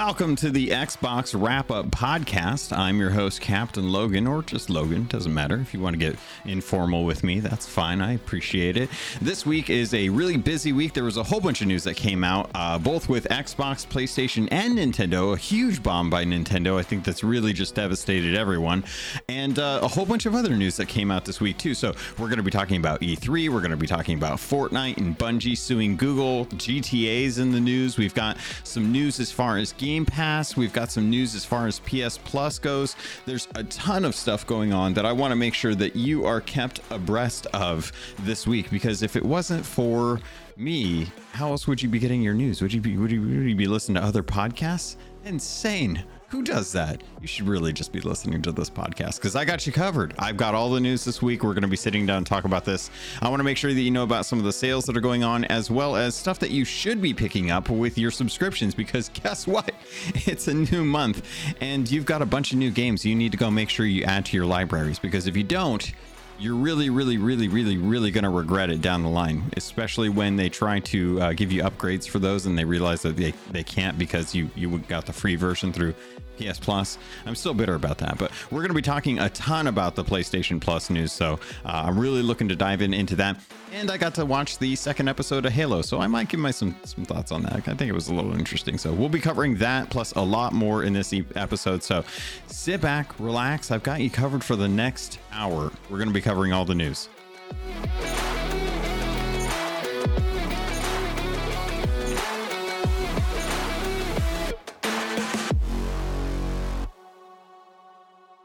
[0.00, 2.74] Welcome to the Xbox Wrap Up Podcast.
[2.74, 5.56] I'm your host, Captain Logan, or just Logan, doesn't matter.
[5.56, 8.00] If you want to get informal with me, that's fine.
[8.00, 8.90] I appreciate it.
[9.20, 10.94] This week is a really busy week.
[10.94, 14.46] There was a whole bunch of news that came out, uh, both with Xbox, PlayStation,
[14.52, 15.34] and Nintendo.
[15.34, 16.78] A huge bomb by Nintendo.
[16.78, 18.84] I think that's really just devastated everyone.
[19.28, 21.74] And uh, a whole bunch of other news that came out this week, too.
[21.74, 23.48] So we're going to be talking about E3.
[23.48, 26.46] We're going to be talking about Fortnite and Bungie suing Google.
[26.46, 27.98] GTA's in the news.
[27.98, 30.56] We've got some news as far as Game Pass.
[30.56, 32.94] We've got some news as far as PS Plus goes.
[33.24, 36.26] There's a ton of stuff going on that I want to make sure that you
[36.26, 40.20] are kept abreast of this week because if it wasn't for
[40.56, 42.60] me, how else would you be getting your news?
[42.60, 44.96] Would you be would you, would you be listening to other podcasts?
[45.24, 46.04] Insane.
[46.28, 47.02] Who does that?
[47.22, 50.14] You should really just be listening to this podcast because I got you covered.
[50.18, 51.42] I've got all the news this week.
[51.42, 52.90] We're going to be sitting down and talk about this.
[53.22, 55.00] I want to make sure that you know about some of the sales that are
[55.00, 58.74] going on, as well as stuff that you should be picking up with your subscriptions.
[58.74, 59.72] Because guess what?
[60.26, 61.26] It's a new month,
[61.62, 64.04] and you've got a bunch of new games you need to go make sure you
[64.04, 64.98] add to your libraries.
[64.98, 65.94] Because if you don't,
[66.38, 70.36] you're really, really, really, really, really going to regret it down the line, especially when
[70.36, 73.64] they try to uh, give you upgrades for those and they realize that they, they
[73.64, 75.94] can't because you, you got the free version through
[76.38, 76.98] PS Plus.
[77.26, 80.04] I'm still bitter about that, but we're going to be talking a ton about the
[80.04, 83.40] PlayStation Plus news, so uh, I'm really looking to dive in into that.
[83.72, 86.50] And I got to watch the second episode of Halo, so I might give my
[86.50, 87.52] some some thoughts on that.
[87.52, 88.78] I think it was a little interesting.
[88.78, 91.82] So we'll be covering that plus a lot more in this episode.
[91.82, 92.04] So
[92.46, 93.70] sit back, relax.
[93.70, 95.70] I've got you covered for the next hour.
[95.90, 97.08] We're going to be covering all the news.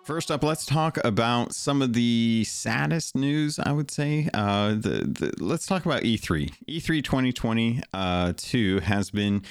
[0.04, 3.58] First up, let's talk about some of the saddest news.
[3.58, 6.52] I would say, uh, the, the let's talk about E3.
[6.68, 8.34] E3 2020 uh,
[8.82, 9.44] has been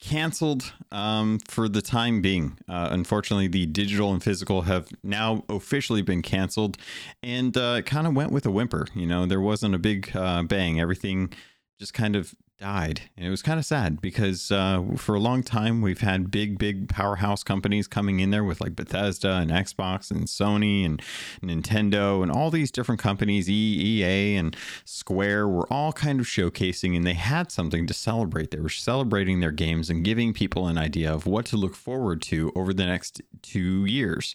[0.00, 2.56] canceled um, for the time being.
[2.68, 6.76] Uh, unfortunately, the digital and physical have now officially been canceled,
[7.24, 8.86] and uh, it kind of went with a whimper.
[8.94, 10.80] You know, there wasn't a big uh, bang.
[10.80, 11.32] Everything
[11.80, 13.02] just kind of died.
[13.16, 16.58] And it was kind of sad because uh, for a long time we've had big,
[16.58, 21.02] big powerhouse companies coming in there with like Bethesda and Xbox and Sony and
[21.42, 27.06] Nintendo and all these different companies, EA and Square, were all kind of showcasing and
[27.06, 28.50] they had something to celebrate.
[28.50, 32.22] They were celebrating their games and giving people an idea of what to look forward
[32.22, 34.34] to over the next two years.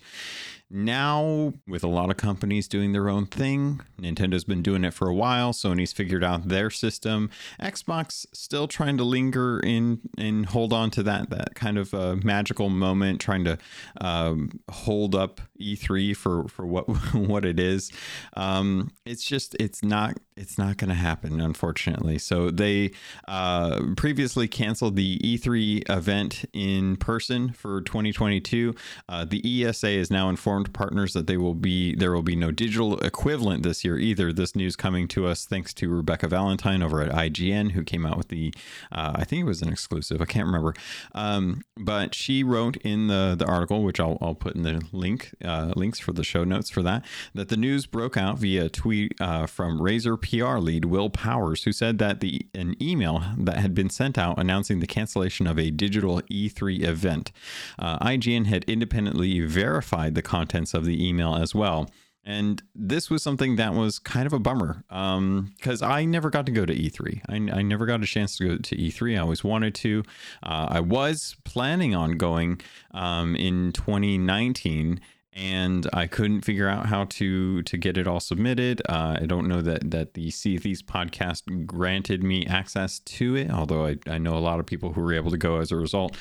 [0.73, 5.09] Now, with a lot of companies doing their own thing, Nintendo's been doing it for
[5.09, 5.51] a while.
[5.51, 7.29] Sony's figured out their system.
[7.61, 12.15] Xbox still trying to linger in and hold on to that that kind of uh,
[12.23, 13.57] magical moment, trying to
[13.99, 17.91] um, hold up E3 for for what what it is.
[18.35, 22.17] Um, it's just it's not it's not going to happen, unfortunately.
[22.17, 22.91] So they
[23.27, 28.73] uh, previously canceled the E3 event in person for 2022.
[29.09, 32.51] Uh, the ESA is now informed partners that they will be there will be no
[32.51, 34.31] digital equivalent this year either.
[34.31, 38.17] This news coming to us thanks to Rebecca Valentine over at IGN, who came out
[38.17, 38.53] with the
[38.91, 40.21] uh, I think it was an exclusive.
[40.21, 40.73] I can't remember,
[41.13, 45.33] um, but she wrote in the the article, which I'll, I'll put in the link
[45.43, 49.19] uh, links for the show notes for that, that the news broke out via tweet
[49.19, 53.75] uh, from Razer PR lead Will Powers, who said that the an email that had
[53.75, 57.31] been sent out announcing the cancellation of a digital E3 event.
[57.77, 61.89] Uh, IGN had independently verified the contents of the email as well.
[62.23, 66.45] And this was something that was kind of a bummer because um, I never got
[66.45, 67.21] to go to E3.
[67.27, 69.15] I, I, never got a chance to go to E3.
[69.15, 70.03] I always wanted to.
[70.43, 72.61] Uh, I was planning on going
[72.91, 75.01] um, in 2019
[75.33, 78.81] and I couldn't figure out how to to get it all submitted.
[78.89, 83.49] Uh, I don't know that that the Sea Thieves podcast granted me access to it,
[83.49, 85.77] although I, I know a lot of people who were able to go as a
[85.77, 86.17] result.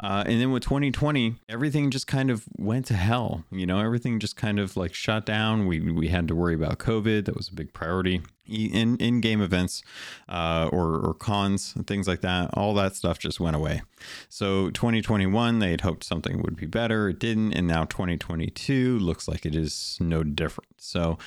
[0.00, 3.44] Uh, and then with 2020, everything just kind of went to hell.
[3.50, 5.66] You know, everything just kind of like shut down.
[5.66, 7.26] We we had to worry about COVID.
[7.26, 9.82] That was a big priority in in game events
[10.28, 12.50] uh, or or cons and things like that.
[12.54, 13.82] All that stuff just went away.
[14.28, 17.08] So 2021, they had hoped something would be better.
[17.08, 20.80] It didn't, and now 2022 looks like it is no different.
[20.80, 21.18] So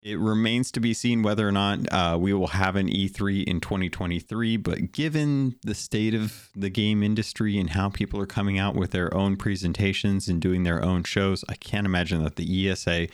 [0.00, 3.60] it remains to be seen whether or not uh, we will have an E3 in
[3.60, 4.56] 2023.
[4.56, 8.92] But given the state of the game industry and how people are coming out with
[8.92, 13.08] their own presentations and doing their own shows, I can't imagine that the ESA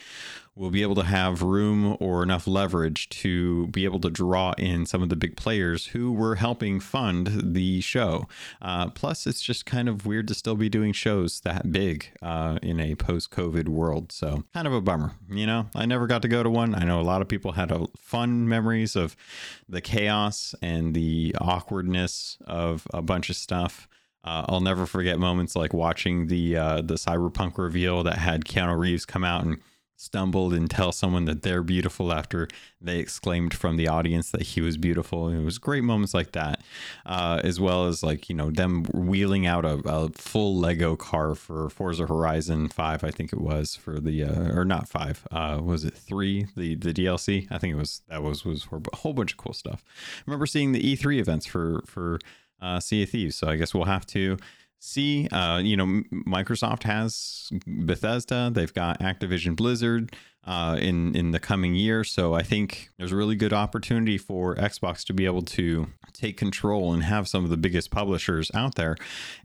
[0.55, 4.85] will be able to have room or enough leverage to be able to draw in
[4.85, 8.25] some of the big players who were helping fund the show.
[8.61, 12.57] Uh, plus, it's just kind of weird to still be doing shows that big uh,
[12.61, 14.13] in a post COVID world.
[14.13, 15.11] So, kind of a bummer.
[15.29, 16.73] You know, I never got to go to one.
[16.73, 19.17] I know a lot of people had a fun memories of
[19.67, 23.89] the chaos and the awkwardness of a bunch of stuff.
[24.23, 28.79] Uh, I'll never forget moments like watching the uh, the Cyberpunk reveal that had Keanu
[28.79, 29.59] Reeves come out and
[29.97, 32.47] stumbled and tell someone that they're beautiful after
[32.81, 35.27] they exclaimed from the audience that he was beautiful.
[35.27, 36.61] And it was great moments like that,
[37.05, 41.35] uh, as well as like you know them wheeling out a, a, full Lego car
[41.35, 45.59] for Forza Horizon Five, I think it was for the uh, or not five, uh,
[45.63, 46.47] was it three?
[46.55, 49.53] The the DLC, I think it was that was was a whole bunch of cool
[49.53, 49.83] stuff.
[50.19, 52.19] I remember seeing the E3 events for for
[52.61, 54.37] uh, Sea of Thieves, so I guess we'll have to
[54.79, 55.27] see.
[55.29, 55.85] Uh, you know,
[56.27, 62.03] Microsoft has Bethesda, they've got Activision Blizzard uh, in in the coming year.
[62.03, 66.37] So I think there's a really good opportunity for Xbox to be able to take
[66.37, 68.95] control and have some of the biggest publishers out there,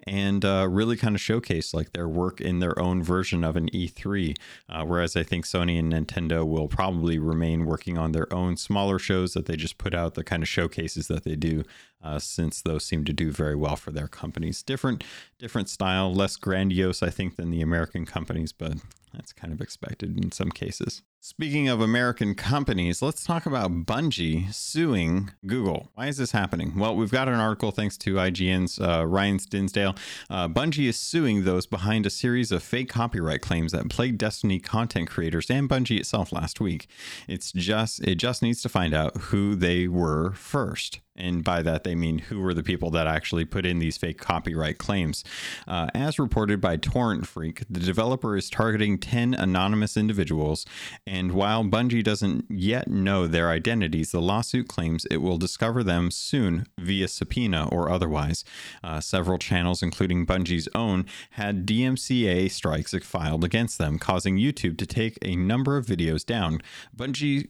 [0.07, 3.69] and uh, really kind of showcase like their work in their own version of an
[3.71, 4.37] E3.
[4.69, 8.99] Uh, whereas I think Sony and Nintendo will probably remain working on their own smaller
[8.99, 11.65] shows that they just put out, the kind of showcases that they do.
[12.03, 15.05] Uh, since those seem to do very well for their companies, different
[15.39, 18.79] different style, less grandiose, I think, than the American companies, but
[19.13, 21.03] that's kind of expected in some cases.
[21.23, 25.91] Speaking of American companies, let's talk about Bungie suing Google.
[25.95, 26.79] Why is this happening?
[26.79, 29.97] Well, we've got an article thanks to IGN's uh, Ryan Dinsdale.
[30.31, 34.59] Uh, Bungie is suing those behind a series of fake copyright claims that plagued Destiny
[34.59, 36.89] content creators and Bungie itself last week.
[37.29, 41.01] It's just it just needs to find out who they were first.
[41.21, 44.19] And by that, they mean who were the people that actually put in these fake
[44.19, 45.25] copyright claims.
[45.69, 50.67] Uh, as reported by Torrent Freak, the developer is targeting 10 anonymous individuals
[51.07, 56.11] and while Bungie doesn't yet know their identities, the lawsuit claims it will discover them
[56.11, 58.45] soon via subpoena or otherwise.
[58.83, 64.87] Uh, several channels, including Bungie's own, had DMCA strikes filed against them, causing YouTube to
[64.87, 66.61] take a number of videos down.
[66.97, 67.49] Bungie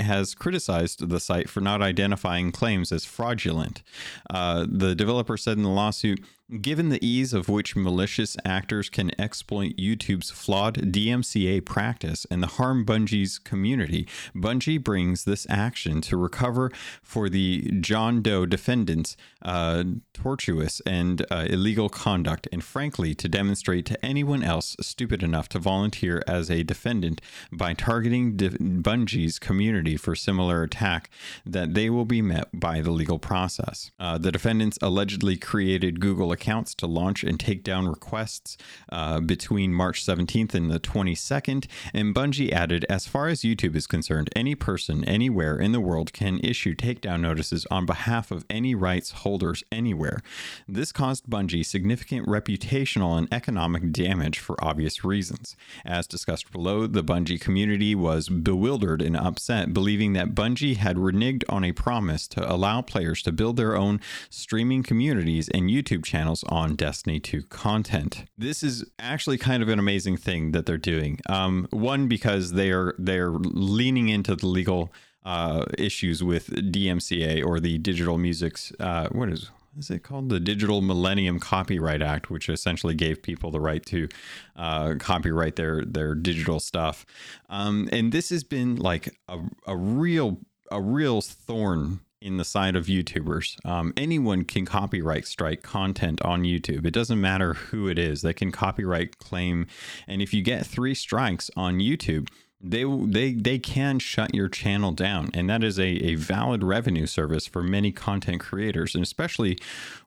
[0.00, 3.82] has criticized the site for not identifying claims as fraudulent.
[4.28, 9.12] Uh, the developer said in the lawsuit, Given the ease of which malicious actors can
[9.20, 16.16] exploit YouTube's flawed DMCA practice and the harm Bungie's community, Bungie brings this action to
[16.16, 16.72] recover
[17.04, 23.86] for the John Doe defendants' uh, tortious and uh, illegal conduct, and frankly, to demonstrate
[23.86, 27.20] to anyone else stupid enough to volunteer as a defendant
[27.52, 31.10] by targeting De- Bungie's community for similar attack
[31.46, 33.92] that they will be met by the legal process.
[34.00, 38.56] Uh, the defendants allegedly created Google accounts to launch and take down requests
[38.90, 41.66] uh, between March 17th and the 22nd.
[41.92, 46.14] And Bungie added, as far as YouTube is concerned, any person anywhere in the world
[46.14, 50.20] can issue takedown notices on behalf of any rights holders anywhere.
[50.66, 55.56] This caused Bungie significant reputational and economic damage for obvious reasons.
[55.84, 61.44] As discussed below, the Bungie community was bewildered and upset, believing that Bungie had reneged
[61.50, 64.00] on a promise to allow players to build their own
[64.30, 68.24] streaming communities and YouTube channels channels on Destiny 2 content.
[68.38, 71.18] This is actually kind of an amazing thing that they're doing.
[71.28, 74.92] Um, one because they are they're leaning into the legal
[75.24, 80.40] uh, issues with DMCA or the Digital Music's uh, what is is it called the
[80.40, 84.08] Digital Millennium Copyright Act, which essentially gave people the right to
[84.56, 87.06] uh, copyright their their digital stuff.
[87.48, 90.38] Um, and this has been like a, a real
[90.70, 93.64] a real thorn in the side of YouTubers.
[93.64, 96.84] Um, anyone can copyright strike content on YouTube.
[96.84, 98.22] It doesn't matter who it is.
[98.22, 99.66] They can copyright claim,
[100.06, 102.28] and if you get three strikes on YouTube,
[102.62, 107.06] they they they can shut your channel down and that is a, a valid revenue
[107.06, 109.58] service for many content creators and especially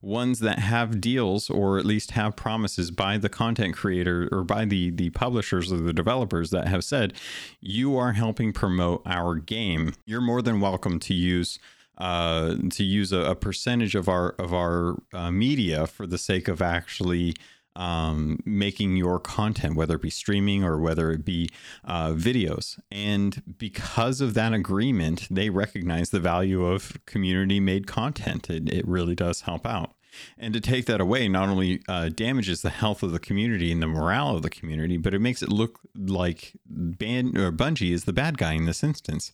[0.02, 4.66] ones that have deals or at least have promises by the content creator or by
[4.66, 7.14] the the publishers or the developers that have said
[7.60, 11.58] you are helping promote our game you're more than welcome to use
[11.98, 16.48] uh, to use a, a, percentage of our of our uh, media for the sake
[16.48, 17.36] of actually
[17.76, 21.50] um, making your content, whether it be streaming or whether it be
[21.86, 22.80] uh, videos.
[22.92, 28.50] And because of that agreement, they recognize the value of community made content.
[28.50, 29.94] It, it really does help out.
[30.38, 33.82] And to take that away not only uh, damages the health of the community and
[33.82, 38.06] the morale of the community, but it makes it look like Ban- or Bungie is
[38.06, 39.32] the bad guy in this instance.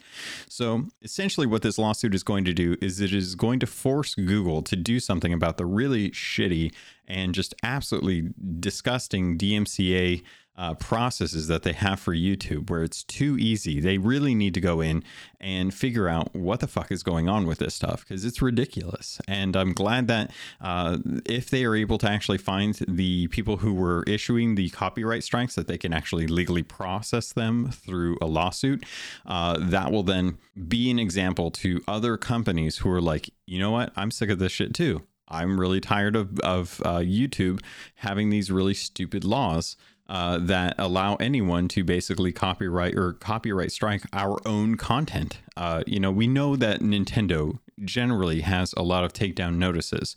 [0.47, 4.15] So essentially, what this lawsuit is going to do is it is going to force
[4.15, 6.73] Google to do something about the really shitty
[7.07, 10.23] and just absolutely disgusting DMCA
[10.59, 13.79] uh, processes that they have for YouTube where it's too easy.
[13.79, 15.05] They really need to go in
[15.39, 19.21] and figure out what the fuck is going on with this stuff because it's ridiculous.
[19.25, 23.73] And I'm glad that uh, if they are able to actually find the people who
[23.73, 28.83] were issuing the copyright strikes, that they can actually legally process them through a lawsuit.
[29.25, 30.37] Uh, that will then
[30.67, 34.39] be an example to other companies who are like, you know what, I'm sick of
[34.39, 35.03] this shit too.
[35.29, 37.61] I'm really tired of, of uh, YouTube
[37.95, 39.77] having these really stupid laws
[40.09, 45.39] uh, that allow anyone to basically copyright or copyright strike our own content.
[45.55, 50.15] Uh, you know, we know that Nintendo generally has a lot of takedown notices,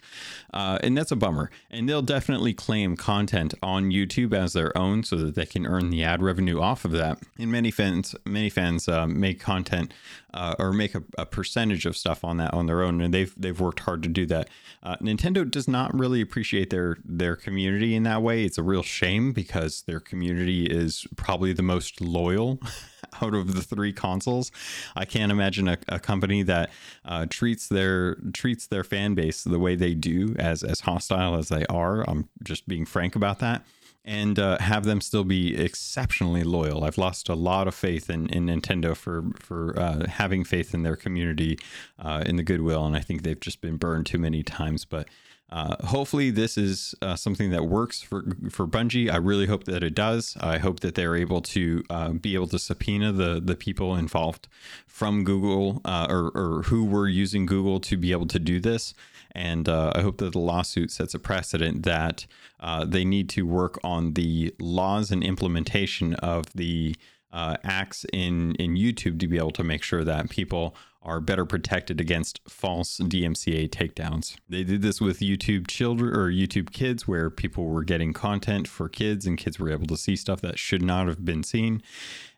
[0.53, 1.51] uh, and that's a bummer.
[1.71, 5.91] And they'll definitely claim content on YouTube as their own so that they can earn
[5.91, 7.19] the ad revenue off of that.
[7.39, 9.93] And many fans, many fans uh, make content
[10.35, 13.35] uh, or make a, a, percentage of stuff on that on their own, and they've
[13.37, 14.49] they've worked hard to do that.
[14.83, 18.45] Uh, Nintendo does not really appreciate their their community in that way.
[18.45, 22.61] It's a real shame because their community is probably the most loyal
[23.23, 24.51] out of the three consoles.
[24.97, 26.71] I can't imagine a, a company that
[27.05, 31.49] uh, treats their treats their fan base the way they do, as as hostile as
[31.49, 32.09] they are.
[32.09, 33.65] I'm just being frank about that
[34.05, 36.85] and uh, have them still be exceptionally loyal.
[36.85, 40.83] I've lost a lot of faith in, in Nintendo for for uh, having faith in
[40.83, 41.59] their community,
[41.99, 44.85] uh, in the goodwill, and I think they've just been burned too many times.
[44.85, 45.09] But
[45.53, 49.13] uh, hopefully, this is uh, something that works for for Bungie.
[49.13, 50.35] I really hope that it does.
[50.41, 54.49] I hope that they're able to uh, be able to subpoena the the people involved
[54.87, 58.95] from Google uh, or, or who were using Google to be able to do this.
[59.33, 62.25] And uh, I hope that the lawsuit sets a precedent that
[62.59, 66.97] uh, they need to work on the laws and implementation of the
[67.31, 72.01] acts in in YouTube to be able to make sure that people are better protected
[72.01, 74.37] against false DMCA takedowns.
[74.49, 78.89] They did this with YouTube children or YouTube kids, where people were getting content for
[78.89, 81.83] kids and kids were able to see stuff that should not have been seen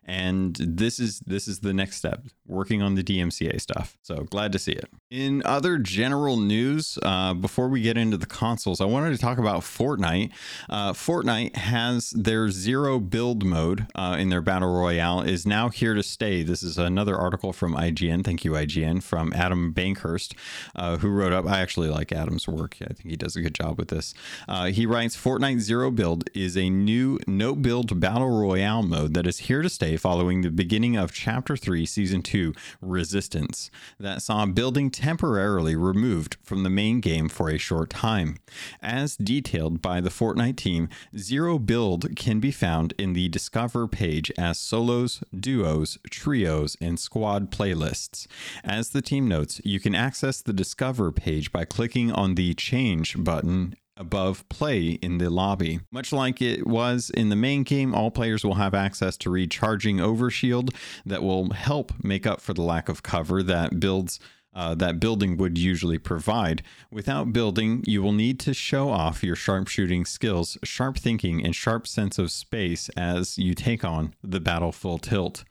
[0.05, 3.97] and this is this is the next step working on the dmca stuff.
[4.03, 4.89] So glad to see it.
[5.09, 9.37] In other general news uh, before we get into the consoles i wanted to talk
[9.37, 10.31] about fortnite.
[10.69, 15.95] Uh, fortnite has their zero build mode uh, in their battle royale is now here
[15.95, 16.43] to stay.
[16.43, 20.35] This is another article from ign thank you ign from adam bankhurst
[20.75, 22.77] uh, who wrote up i actually like adam's work.
[22.81, 24.13] I think he does a good job with this.
[24.47, 29.25] Uh, he writes fortnite zero build is a new no build battle royale mode that
[29.25, 34.43] is here to stay following the beginning of Chapter 3, Season 2, Resistance, that saw
[34.43, 38.37] a building temporarily removed from the main game for a short time.
[38.81, 44.31] As detailed by the Fortnite team, Zero Build can be found in the Discover page
[44.37, 48.27] as solos, duos, trios, and squad playlists.
[48.63, 53.23] As the team notes, you can access the Discover page by clicking on the Change
[53.23, 55.79] button above play in the lobby.
[55.91, 59.97] Much like it was in the main game, all players will have access to recharging
[59.97, 60.73] overshield
[61.05, 64.19] that will help make up for the lack of cover that builds
[64.55, 66.63] uh, that building would usually provide.
[66.89, 71.85] Without building, you will need to show off your sharpshooting skills, sharp thinking, and sharp
[71.85, 75.43] sense of space as you take on the battle full tilt.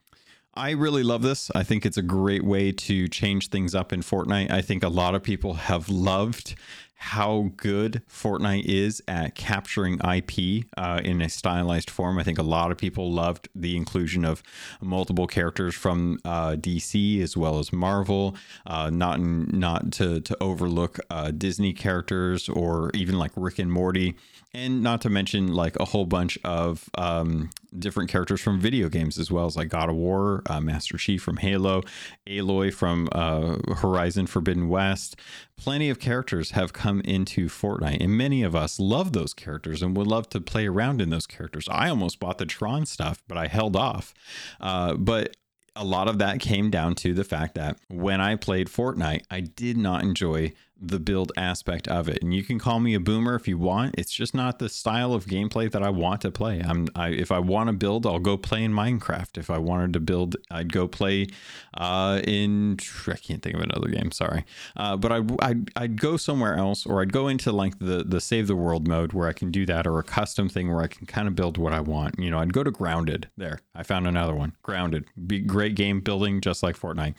[0.56, 1.50] I really love this.
[1.54, 4.52] I think it's a great way to change things up in Fortnite.
[4.52, 6.54] I think a lot of people have loved
[6.96, 12.18] how good Fortnite is at capturing IP uh, in a stylized form.
[12.18, 14.42] I think a lot of people loved the inclusion of
[14.80, 18.36] multiple characters from uh, DC as well as Marvel.
[18.64, 24.14] Uh, not not to to overlook uh, Disney characters or even like Rick and Morty,
[24.54, 29.18] and not to mention like a whole bunch of um, different characters from video games
[29.18, 31.82] as well as like God of War, uh, Master Chief from Halo,
[32.26, 35.16] Aloy from uh, Horizon Forbidden West.
[35.56, 39.96] Plenty of characters have come into Fortnite, and many of us love those characters and
[39.96, 41.68] would love to play around in those characters.
[41.68, 44.14] I almost bought the Tron stuff, but I held off.
[44.60, 45.36] Uh, but
[45.76, 49.40] a lot of that came down to the fact that when I played Fortnite, I
[49.40, 52.22] did not enjoy the build aspect of it.
[52.22, 53.94] And you can call me a boomer if you want.
[53.96, 56.60] It's just not the style of gameplay that I want to play.
[56.60, 59.38] I'm I, if I want to build, I'll go play in Minecraft.
[59.38, 61.28] If I wanted to build, I'd go play
[61.74, 64.10] uh, in I can't think of another game.
[64.10, 64.44] Sorry,
[64.76, 68.20] uh, but I I'd, I'd go somewhere else, or I'd go into like the the
[68.20, 70.88] save the world mode where I can do that, or a custom thing where I
[70.88, 72.18] can kind of build what I want.
[72.18, 73.28] You know, I'd go to Grounded.
[73.36, 74.52] There, I found another one.
[74.62, 77.14] Grounded, be great game building, just like Fortnite.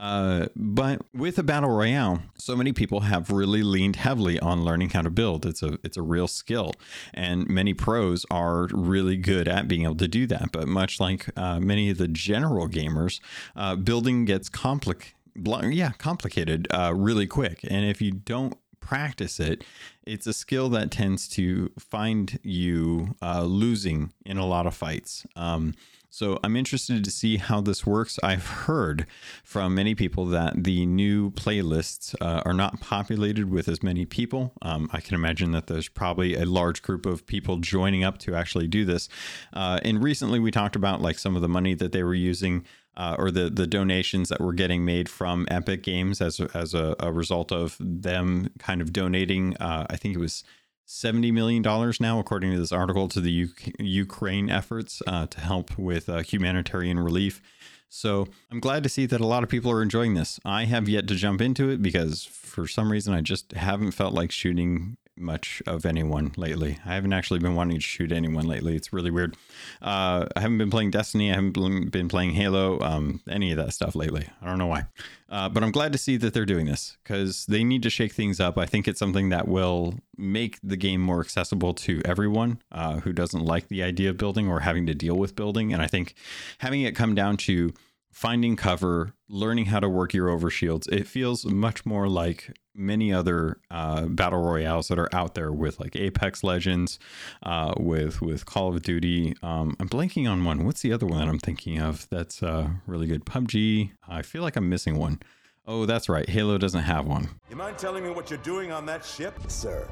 [0.00, 4.88] Uh, but with a battle royale, so many people have really leaned heavily on learning
[4.88, 5.44] how to build.
[5.44, 6.72] It's a it's a real skill,
[7.12, 10.52] and many pros are really good at being able to do that.
[10.52, 13.20] But much like uh, many of the general gamers,
[13.54, 15.14] uh, building gets complicated.
[15.36, 19.64] Yeah, complicated uh, really quick, and if you don't practice it,
[20.06, 25.26] it's a skill that tends to find you uh, losing in a lot of fights.
[25.36, 25.74] Um,
[26.10, 28.18] so I'm interested to see how this works.
[28.22, 29.06] I've heard
[29.44, 34.52] from many people that the new playlists uh, are not populated with as many people.
[34.60, 38.34] Um, I can imagine that there's probably a large group of people joining up to
[38.34, 39.08] actually do this.
[39.52, 42.64] Uh, and recently we talked about like some of the money that they were using
[42.96, 46.96] uh, or the the donations that were getting made from Epic Games as as a,
[46.98, 49.56] a result of them kind of donating.
[49.58, 50.44] Uh, I think it was
[50.90, 55.40] seventy million dollars now, according to this article, to the U- Ukraine efforts uh, to
[55.40, 57.40] help with uh, humanitarian relief.
[57.88, 60.40] So I'm glad to see that a lot of people are enjoying this.
[60.44, 64.14] I have yet to jump into it because for some reason I just haven't felt
[64.14, 66.78] like shooting much of anyone lately.
[66.84, 68.74] I haven't actually been wanting to shoot anyone lately.
[68.74, 69.36] It's really weird.
[69.82, 71.30] Uh, I haven't been playing Destiny.
[71.30, 74.28] I haven't been playing Halo, um, any of that stuff lately.
[74.40, 74.86] I don't know why.
[75.28, 78.12] Uh, but I'm glad to see that they're doing this because they need to shake
[78.12, 78.58] things up.
[78.58, 83.12] I think it's something that will make the game more accessible to everyone uh, who
[83.12, 85.72] doesn't like the idea of building or having to deal with building.
[85.72, 86.14] And I think
[86.58, 87.72] having it come down to
[88.10, 90.90] finding cover, learning how to work your overshields.
[90.92, 95.80] It feels much more like many other uh, battle royales that are out there with
[95.80, 96.98] like Apex Legends,
[97.42, 99.34] uh, with with Call of Duty.
[99.42, 100.64] Um, I'm blanking on one.
[100.64, 102.08] What's the other one that I'm thinking of?
[102.10, 103.24] That's uh, really good.
[103.24, 103.92] PUBG.
[104.08, 105.20] I feel like I'm missing one.
[105.66, 106.28] Oh, that's right.
[106.28, 107.28] Halo doesn't have one.
[107.48, 109.88] You mind telling me what you're doing on that ship, sir?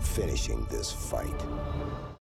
[0.00, 1.44] Finishing this fight.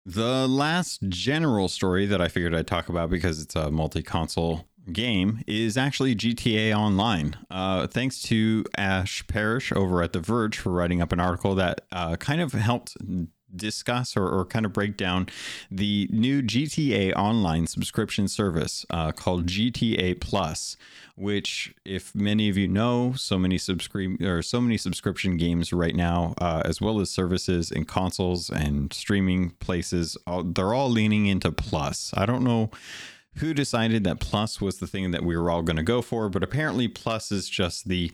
[0.05, 4.67] The last general story that I figured I'd talk about because it's a multi console
[4.91, 7.35] game is actually GTA Online.
[7.49, 11.81] Uh, thanks to Ash Parrish over at The Verge for writing up an article that
[11.91, 12.97] uh, kind of helped
[13.55, 15.27] discuss or, or, kind of break down
[15.69, 20.75] the new GTA Online subscription service uh, called GTA Plus,
[21.15, 25.95] which, if many of you know, so many subscribe or so many subscription games right
[25.95, 31.51] now, uh, as well as services and consoles and streaming places, they're all leaning into
[31.51, 32.11] Plus.
[32.15, 32.71] I don't know
[33.35, 36.29] who decided that Plus was the thing that we were all going to go for,
[36.29, 38.11] but apparently Plus is just the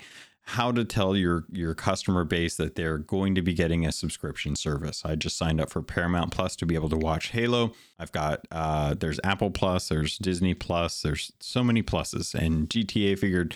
[0.53, 4.55] how to tell your your customer base that they're going to be getting a subscription
[4.55, 5.03] service.
[5.05, 7.73] I just signed up for Paramount Plus to be able to watch Halo.
[7.99, 13.19] I've got uh, there's Apple Plus, there's Disney Plus, there's so many pluses, and GTA
[13.19, 13.55] figured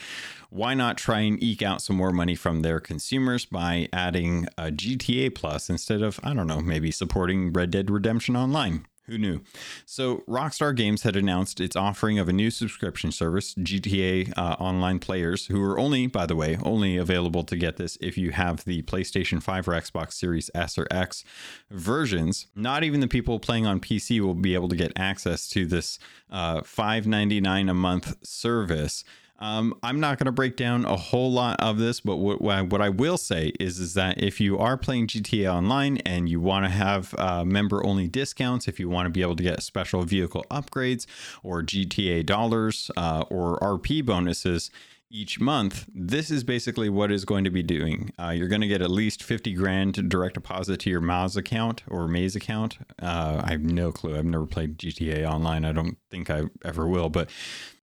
[0.51, 4.65] why not try and eke out some more money from their consumers by adding a
[4.65, 8.85] GTA Plus instead of I don't know maybe supporting Red Dead Redemption Online.
[9.07, 9.41] Who knew?
[9.85, 14.99] So, Rockstar Games had announced its offering of a new subscription service, GTA uh, Online
[14.99, 18.63] players, who are only, by the way, only available to get this if you have
[18.63, 21.25] the PlayStation 5 or Xbox Series S or X
[21.69, 22.47] versions.
[22.55, 25.99] Not even the people playing on PC will be able to get access to this
[26.31, 29.03] uh, $5.99 a month service.
[29.43, 32.81] Um, I'm not going to break down a whole lot of this, but what, what
[32.81, 36.63] I will say is, is that if you are playing GTA Online and you want
[36.63, 40.03] to have uh, member only discounts, if you want to be able to get special
[40.03, 41.05] vehicle upgrades
[41.43, 44.71] or GTA dollars uh, or RP bonuses,
[45.13, 48.11] each month, this is basically what is going to be doing.
[48.19, 51.83] Uh, you're going to get at least 50 grand direct deposit to your Moz account
[51.87, 52.79] or Maze account.
[52.99, 54.17] Uh, I have no clue.
[54.17, 55.65] I've never played GTA Online.
[55.65, 57.09] I don't think I ever will.
[57.09, 57.29] But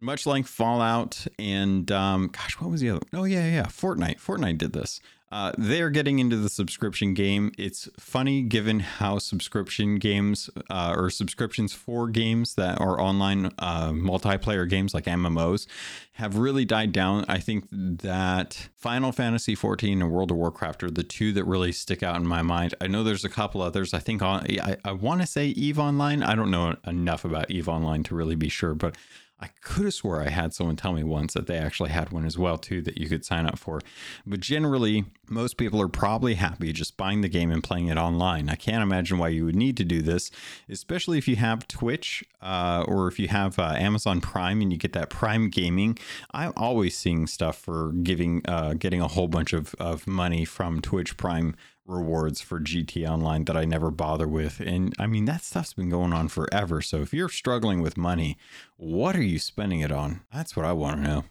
[0.00, 3.06] much like Fallout and, um, gosh, what was the other?
[3.12, 3.66] Oh, yeah, yeah.
[3.66, 4.20] Fortnite.
[4.20, 5.00] Fortnite did this.
[5.32, 7.52] Uh, they're getting into the subscription game.
[7.56, 13.90] It's funny given how subscription games uh, or subscriptions for games that are online uh,
[13.90, 15.68] multiplayer games like MMOs
[16.14, 17.24] have really died down.
[17.28, 21.70] I think that Final Fantasy 14 and World of Warcraft are the two that really
[21.70, 22.74] stick out in my mind.
[22.80, 23.94] I know there's a couple others.
[23.94, 26.24] I think I, I want to say Eve Online.
[26.24, 28.96] I don't know enough about Eve Online to really be sure, but
[29.40, 32.26] I could have swore I had someone tell me once that they actually had one
[32.26, 33.80] as well too that you could sign up for.
[34.26, 38.48] But generally, most people are probably happy just buying the game and playing it online.
[38.48, 40.30] I can't imagine why you would need to do this,
[40.68, 44.78] especially if you have Twitch uh, or if you have uh, Amazon Prime and you
[44.78, 45.98] get that Prime Gaming.
[46.32, 50.80] I'm always seeing stuff for giving, uh, getting a whole bunch of, of money from
[50.80, 54.60] Twitch Prime rewards for GT Online that I never bother with.
[54.60, 56.80] And I mean, that stuff's been going on forever.
[56.80, 58.36] So if you're struggling with money,
[58.76, 60.22] what are you spending it on?
[60.32, 61.24] That's what I want to know.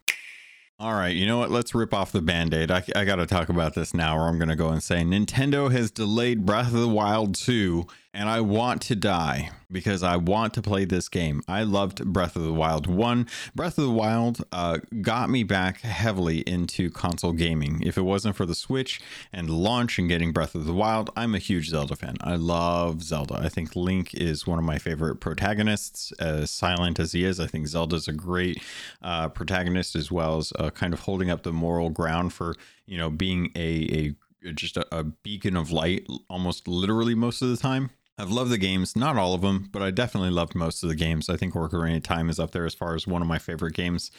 [0.81, 1.51] All right, you know what?
[1.51, 2.71] Let's rip off the band aid.
[2.71, 5.01] I, I got to talk about this now, or I'm going to go and say
[5.01, 10.15] Nintendo has delayed Breath of the Wild 2 and I want to die because I
[10.17, 11.43] want to play this game.
[11.47, 13.27] I loved Breath of the Wild 1.
[13.53, 17.83] Breath of the Wild uh, got me back heavily into console gaming.
[17.83, 18.99] If it wasn't for the Switch
[19.31, 22.17] and launch and getting Breath of the Wild, I'm a huge Zelda fan.
[22.21, 23.35] I love Zelda.
[23.35, 27.39] I think Link is one of my favorite protagonists, as silent as he is.
[27.39, 28.63] I think Zelda's a great
[29.03, 32.55] uh, protagonist as well as uh, kind of holding up the moral ground for,
[32.87, 37.49] you know, being a, a just a, a beacon of light almost literally most of
[37.49, 40.83] the time I've loved the games, not all of them, but I definitely loved most
[40.83, 41.29] of the games.
[41.29, 43.75] I think Ocarina of Time is up there as far as one of my favorite
[43.75, 44.11] games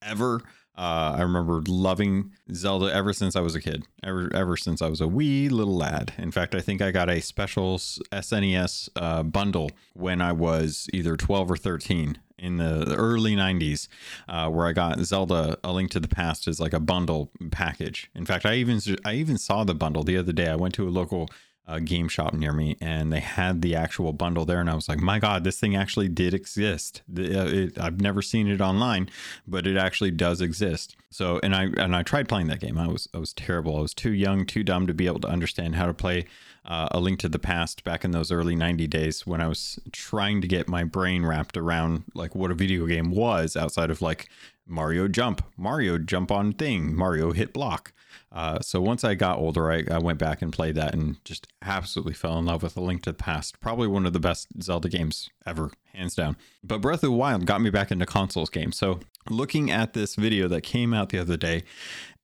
[0.00, 0.42] ever.
[0.76, 4.86] Uh, I remember loving Zelda ever since I was a kid, ever ever since I
[4.86, 6.12] was a wee little lad.
[6.18, 11.16] In fact, I think I got a special SNES uh, bundle when I was either
[11.16, 13.88] 12 or 13 in the early 90s
[14.28, 18.08] uh, where i got zelda a link to the past as like a bundle package
[18.14, 20.86] in fact i even i even saw the bundle the other day i went to
[20.86, 21.28] a local
[21.68, 24.88] uh, game shop near me and they had the actual bundle there and i was
[24.88, 27.02] like my god this thing actually did exist.
[27.14, 29.10] It, it, i've never seen it online
[29.46, 30.96] but it actually does exist.
[31.10, 32.78] So and i and i tried playing that game.
[32.78, 33.76] I was i was terrible.
[33.76, 36.26] I was too young too dumb to be able to understand how to play
[36.68, 39.80] uh, a link to the past back in those early 90 days when i was
[39.90, 44.00] trying to get my brain wrapped around like what a video game was outside of
[44.00, 44.28] like
[44.66, 47.92] mario jump mario jump on thing mario hit block
[48.30, 51.46] uh, so once I got older, I, I, went back and played that and just
[51.62, 53.58] absolutely fell in love with A Link to the Past.
[53.60, 56.36] Probably one of the best Zelda games ever, hands down.
[56.62, 58.76] But Breath of the Wild got me back into consoles games.
[58.76, 59.00] So
[59.30, 61.64] looking at this video that came out the other day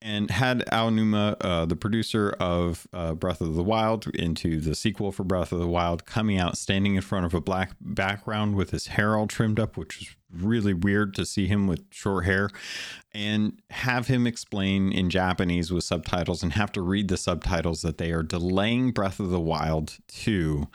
[0.05, 5.13] and had Aonuma, uh, the producer of uh, Breath of the Wild, into the sequel
[5.13, 8.71] for Breath of the Wild, coming out standing in front of a black background with
[8.71, 12.51] his hair all trimmed up, which was really weird to see him with short hair,
[13.13, 17.97] and have him explain in Japanese with subtitles and have to read the subtitles that
[17.97, 20.69] they are delaying Breath of the Wild 2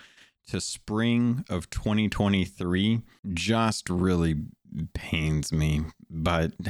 [0.47, 3.01] to spring of 2023
[3.33, 4.35] just really
[4.93, 5.81] pains me.
[6.09, 6.53] But.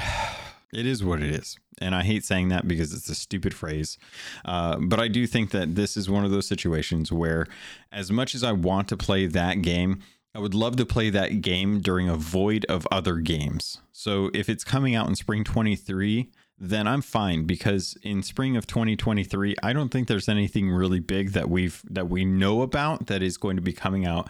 [0.71, 1.57] It is what it is.
[1.81, 3.97] And I hate saying that because it's a stupid phrase.
[4.45, 7.47] Uh, but I do think that this is one of those situations where,
[7.91, 10.01] as much as I want to play that game,
[10.35, 13.79] I would love to play that game during a void of other games.
[13.91, 18.67] So if it's coming out in spring 23, then I'm fine because in spring of
[18.67, 23.23] 2023, I don't think there's anything really big that we've that we know about that
[23.23, 24.29] is going to be coming out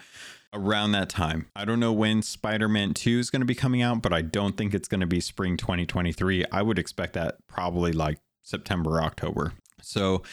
[0.54, 1.48] around that time.
[1.56, 4.22] I don't know when Spider Man 2 is going to be coming out, but I
[4.22, 6.46] don't think it's going to be spring 2023.
[6.52, 9.54] I would expect that probably like September, October.
[9.82, 10.24] So,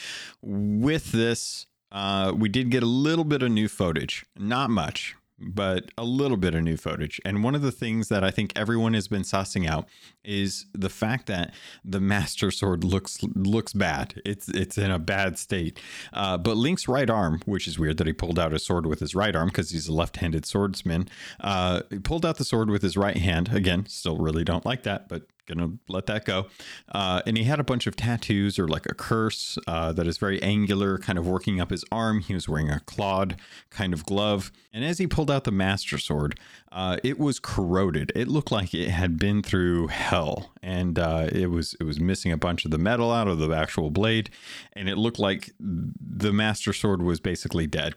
[0.43, 5.90] with this, uh, we did get a little bit of new footage, not much but
[5.99, 7.20] a little bit of new footage.
[7.25, 9.88] And one of the things that I think everyone has been sussing out
[10.25, 11.53] is the fact that
[11.85, 14.20] the Master Sword looks looks bad.
[14.25, 15.79] It's it's in a bad state.
[16.12, 19.01] Uh, but Link's right arm, which is weird that he pulled out his sword with
[19.01, 21.09] his right arm because he's a left-handed swordsman,
[21.40, 23.51] uh, he pulled out the sword with his right hand.
[23.53, 26.47] Again, still really don't like that, but gonna let that go.
[26.89, 30.19] Uh, and he had a bunch of tattoos or like a curse uh, that is
[30.19, 32.21] very angular, kind of working up his arm.
[32.21, 33.37] He was wearing a clawed
[33.71, 34.53] kind of glove.
[34.73, 36.39] And as he pulled out the master sword,
[36.71, 38.13] uh, it was corroded.
[38.15, 42.33] It looked like it had been through hell, and uh, it was it was missing
[42.33, 44.31] a bunch of the metal out of the actual blade,
[44.75, 47.95] and it looked like the master sword was basically dead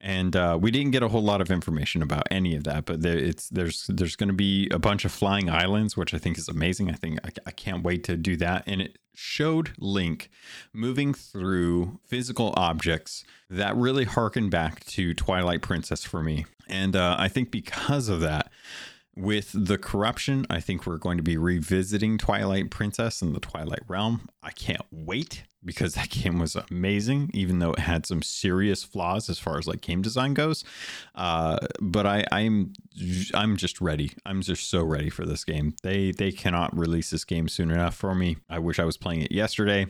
[0.00, 2.84] and uh, we didn't get a whole lot of information about any of that.
[2.84, 6.18] But there, it's there's there's going to be a bunch of flying islands, which I
[6.18, 6.90] think is amazing.
[6.90, 8.64] I think I, I can't wait to do that.
[8.66, 10.30] And it showed Link
[10.72, 16.46] moving through physical objects that really harken back to Twilight Princess for me.
[16.68, 18.52] And uh, I think because of that,
[19.18, 23.82] with the corruption, I think we're going to be revisiting Twilight Princess and the Twilight
[23.88, 24.28] Realm.
[24.42, 29.28] I can't wait because that game was amazing, even though it had some serious flaws
[29.28, 30.64] as far as like game design goes.
[31.14, 32.72] Uh, but I, I'm
[33.34, 34.12] I'm just ready.
[34.24, 35.74] I'm just so ready for this game.
[35.82, 38.36] They they cannot release this game soon enough for me.
[38.48, 39.86] I wish I was playing it yesterday.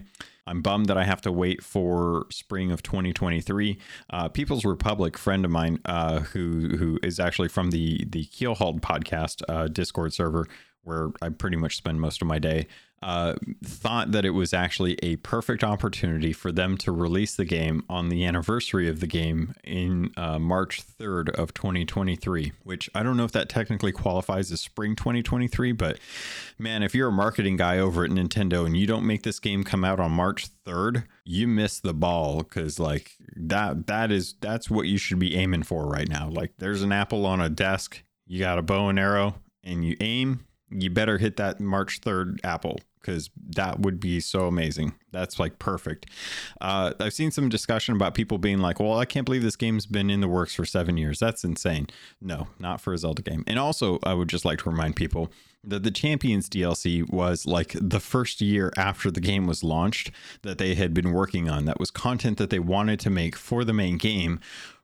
[0.48, 3.78] I'm bummed that I have to wait for spring of 2023.
[4.11, 8.80] Uh, People's Republic, friend of mine, uh, who who is actually from the the Keelhauled
[8.80, 10.48] podcast uh, Discord server,
[10.85, 12.67] where I pretty much spend most of my day,
[13.01, 17.85] uh, thought that it was actually a perfect opportunity for them to release the game
[17.88, 23.17] on the anniversary of the game in uh, March 3rd of 2023, which I don't
[23.17, 25.99] know if that technically qualifies as spring 2023, but
[26.59, 29.62] man, if you're a marketing guy over at Nintendo and you don't make this game
[29.62, 34.69] come out on March 3rd, you miss the ball because like that that is that's
[34.69, 36.29] what you should be aiming for right now.
[36.29, 39.97] Like there's an apple on a desk, you got a bow and arrow and you
[40.01, 44.94] aim you better hit that March 3rd Apple because that would be so amazing.
[45.12, 46.07] That's like perfect.
[46.61, 49.87] Uh, I've seen some discussion about people being like, well, I can't believe this game's
[49.87, 51.18] been in the works for seven years.
[51.18, 51.87] That's insane.
[52.20, 53.44] No, not for a Zelda game.
[53.46, 55.31] And also, I would just like to remind people
[55.64, 60.11] that the Champions DLC was like the first year after the game was launched
[60.42, 61.64] that they had been working on.
[61.64, 64.40] That was content that they wanted to make for the main game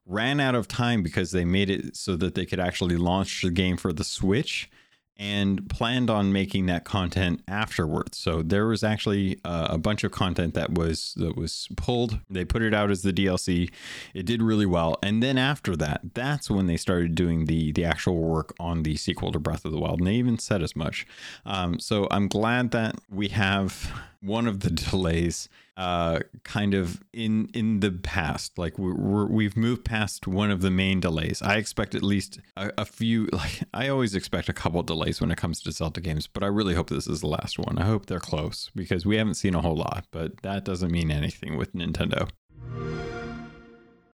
[0.06, 3.50] ran out of time because they made it so that they could actually launch the
[3.50, 4.68] game for the Switch
[5.16, 8.18] and planned on making that content afterwards.
[8.18, 12.18] So there was actually uh, a bunch of content that was that was pulled.
[12.28, 13.70] They put it out as the DLC.
[14.12, 17.84] It did really well, and then after that, that's when they started doing the the
[17.84, 20.00] actual work on the sequel to Breath of the Wild.
[20.00, 21.06] And they even said as much.
[21.46, 27.48] Um, so I'm glad that we have one of the delays uh, kind of in
[27.54, 28.58] in the past.
[28.58, 31.42] Like we have moved past one of the main delays.
[31.42, 33.28] I expect at least a, a, few.
[33.34, 36.46] Like I always expect a couple delays when it comes to Zelda games, but I
[36.46, 37.78] really hope this is the last one.
[37.78, 41.10] I hope they're close because we haven't seen a whole lot, but that doesn't mean
[41.10, 42.30] anything with Nintendo.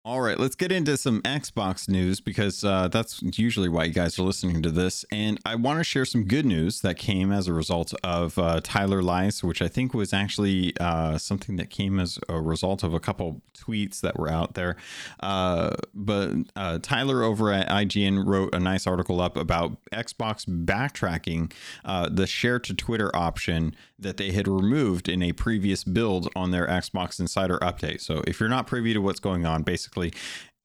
[0.07, 4.17] All right, let's get into some Xbox news because uh, that's usually why you guys
[4.17, 5.03] are listening to this.
[5.11, 8.61] And I want to share some good news that came as a result of uh,
[8.63, 12.93] Tyler Lyles, which I think was actually uh, something that came as a result of
[12.93, 14.77] a couple tweets that were out there.
[15.19, 21.51] Uh, but uh, Tyler over at IGN wrote a nice article up about Xbox backtracking
[21.83, 26.51] uh, the share to Twitter option that they had removed in a previous build on
[26.51, 28.01] their Xbox Insider update.
[28.01, 30.13] So if you're not privy to what's going on, basically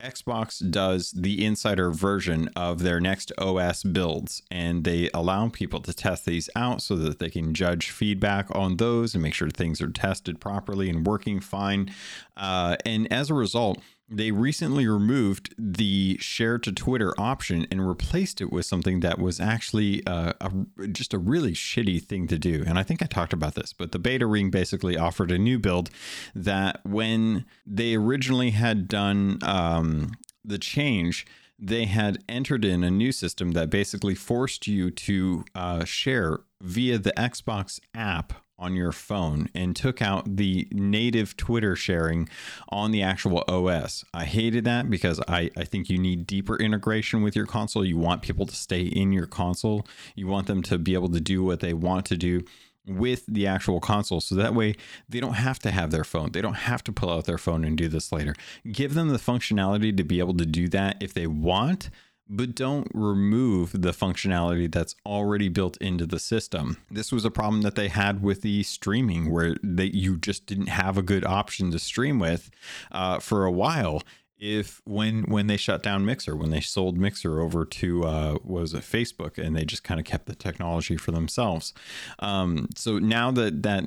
[0.03, 5.93] Xbox does the insider version of their next OS builds, and they allow people to
[5.93, 9.81] test these out so that they can judge feedback on those and make sure things
[9.81, 11.89] are tested properly and working fine.
[12.35, 13.81] Uh, and as a result,
[14.15, 19.39] they recently removed the share to Twitter option and replaced it with something that was
[19.39, 22.63] actually uh, a, just a really shitty thing to do.
[22.65, 25.57] And I think I talked about this, but the beta ring basically offered a new
[25.57, 25.89] build
[26.35, 30.13] that when they originally had done um,
[30.45, 31.25] the change,
[31.57, 36.97] they had entered in a new system that basically forced you to uh, share via
[36.97, 42.29] the Xbox app on your phone and took out the native Twitter sharing
[42.69, 44.05] on the actual OS.
[44.13, 47.83] I hated that because I, I think you need deeper integration with your console.
[47.83, 49.85] You want people to stay in your console,
[50.15, 52.43] you want them to be able to do what they want to do
[52.85, 54.19] with the actual console.
[54.21, 54.75] So that way
[55.07, 56.31] they don't have to have their phone.
[56.31, 58.35] They don't have to pull out their phone and do this later.
[58.69, 61.89] Give them the functionality to be able to do that if they want
[62.29, 66.77] but don't remove the functionality that's already built into the system.
[66.89, 70.67] This was a problem that they had with the streaming, where that you just didn't
[70.67, 72.49] have a good option to stream with
[72.91, 74.01] uh, for a while.
[74.37, 78.73] If when when they shut down Mixer, when they sold Mixer over to uh, was
[78.73, 81.73] it Facebook, and they just kind of kept the technology for themselves.
[82.19, 83.85] Um, so now that that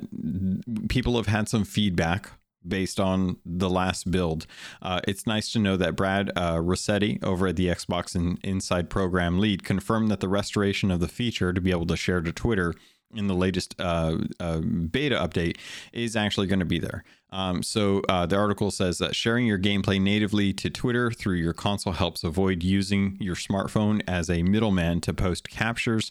[0.89, 2.31] people have had some feedback
[2.65, 4.45] based on the last build.
[4.81, 8.89] Uh, it's nice to know that Brad uh, Rossetti over at the Xbox and Inside
[8.89, 12.31] Program lead confirmed that the restoration of the feature to be able to share to
[12.31, 12.73] Twitter
[13.13, 15.57] in the latest uh, uh, beta update
[15.93, 17.03] is actually going to be there.
[17.29, 21.53] Um, so uh, the article says that sharing your gameplay natively to Twitter through your
[21.53, 26.09] console helps avoid using your smartphone as a middleman to post captures.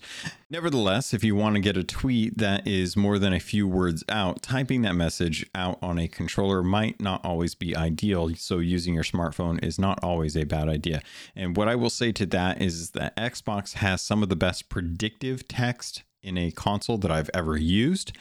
[0.51, 4.05] Nevertheless, if you want to get a tweet that is more than a few words
[4.11, 8.35] out, typing that message out on a controller might not always be ideal.
[8.37, 11.01] So using your smartphone is not always a bad idea.
[11.35, 14.69] And what I will say to that is that Xbox has some of the best
[14.69, 18.13] predictive text in a console that I've ever used.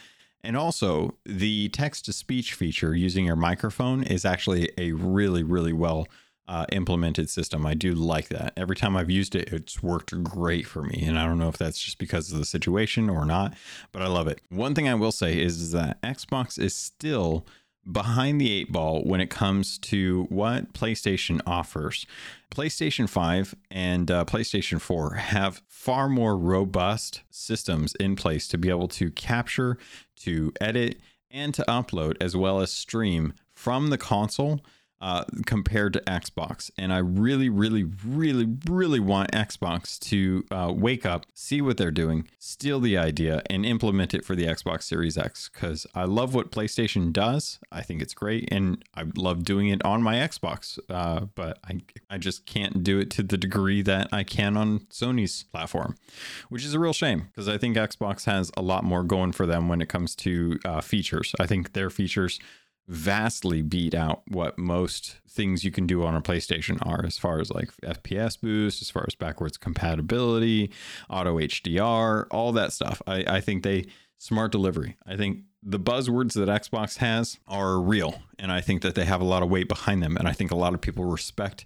[0.42, 5.72] And also, the text to speech feature using your microphone is actually a really, really
[5.72, 6.06] well
[6.48, 7.66] uh, implemented system.
[7.66, 8.52] I do like that.
[8.56, 11.02] Every time I've used it, it's worked great for me.
[11.04, 13.54] And I don't know if that's just because of the situation or not,
[13.90, 14.40] but I love it.
[14.48, 17.44] One thing I will say is that Xbox is still
[17.90, 22.06] behind the eight ball when it comes to what PlayStation offers.
[22.50, 28.68] PlayStation 5 and uh, PlayStation 4 have far more robust systems in place to be
[28.68, 29.78] able to capture,
[30.16, 34.60] to edit, and to upload, as well as stream from the console
[35.00, 36.70] uh, compared to Xbox.
[36.78, 41.90] And I really, really, really, really want Xbox to uh, wake up, see what they're
[41.90, 45.50] doing, steal the idea, and implement it for the Xbox Series X.
[45.52, 47.58] Because I love what PlayStation does.
[47.70, 50.78] I think it's great, and I love doing it on my Xbox.
[50.88, 54.80] Uh, but I, I just can't do it to the degree that I can on
[54.90, 55.96] Sony's platform,
[56.48, 59.46] which is a real shame because I think Xbox has a lot more going for
[59.46, 61.34] them when it comes to uh, features.
[61.38, 62.40] I think their features
[62.88, 67.40] vastly beat out what most things you can do on a PlayStation are as far
[67.40, 70.70] as like FPS boost, as far as backwards compatibility,
[71.10, 73.02] auto HDR, all that stuff.
[73.06, 73.86] I, I think they
[74.18, 74.96] smart delivery.
[75.06, 79.20] I think the buzzwords that Xbox has are real, and I think that they have
[79.20, 80.16] a lot of weight behind them.
[80.16, 81.64] And I think a lot of people respect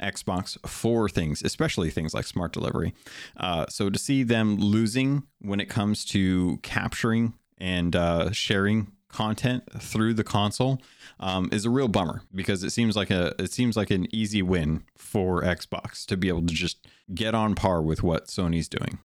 [0.00, 2.94] Xbox for things, especially things like smart delivery.
[3.36, 9.64] Uh, so to see them losing when it comes to capturing and uh, sharing content
[9.80, 10.80] through the console
[11.18, 14.42] um, is a real bummer because it seems like a it seems like an easy
[14.42, 18.98] win for Xbox to be able to just get on par with what Sony's doing.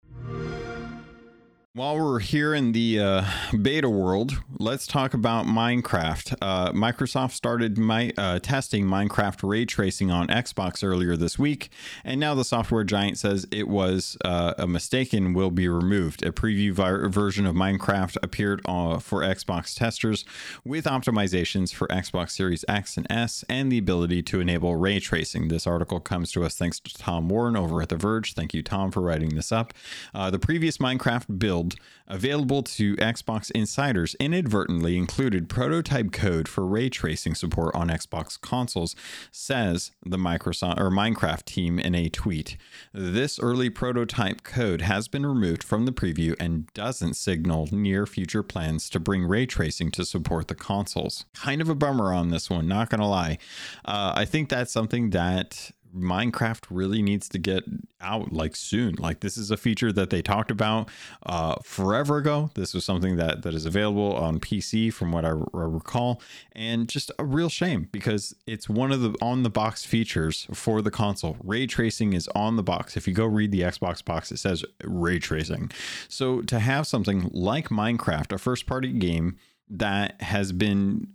[1.75, 3.25] While we're here in the uh,
[3.61, 6.37] beta world, let's talk about Minecraft.
[6.41, 11.69] Uh, Microsoft started my, uh, testing Minecraft ray tracing on Xbox earlier this week,
[12.05, 16.25] and now the software giant says it was uh, a mistake and will be removed.
[16.25, 20.23] A preview vi- version of Minecraft appeared uh, for Xbox testers
[20.63, 25.49] with optimizations for Xbox Series X and S and the ability to enable ray tracing.
[25.49, 28.33] This article comes to us thanks to Tom Warren over at The Verge.
[28.33, 29.73] Thank you, Tom, for writing this up.
[30.13, 31.64] Uh, the previous Minecraft build
[32.07, 38.95] available to Xbox insiders inadvertently included prototype code for ray tracing support on Xbox consoles,
[39.31, 42.57] says the Microsoft or Minecraft team in a tweet.
[42.93, 48.43] This early prototype code has been removed from the preview and doesn't signal near future
[48.43, 51.25] plans to bring ray tracing to support the consoles.
[51.33, 53.37] Kind of a bummer on this one, not gonna lie.
[53.83, 57.63] Uh, I think that's something that Minecraft really needs to get
[58.01, 58.95] out like soon.
[58.95, 60.89] Like this is a feature that they talked about
[61.25, 62.51] uh, forever ago.
[62.55, 66.21] This was something that that is available on PC, from what I, r- I recall,
[66.51, 70.81] and just a real shame because it's one of the on the box features for
[70.81, 71.37] the console.
[71.43, 72.97] Ray tracing is on the box.
[72.97, 75.71] If you go read the Xbox box, it says ray tracing.
[76.07, 79.37] So to have something like Minecraft, a first party game
[79.69, 81.07] that has been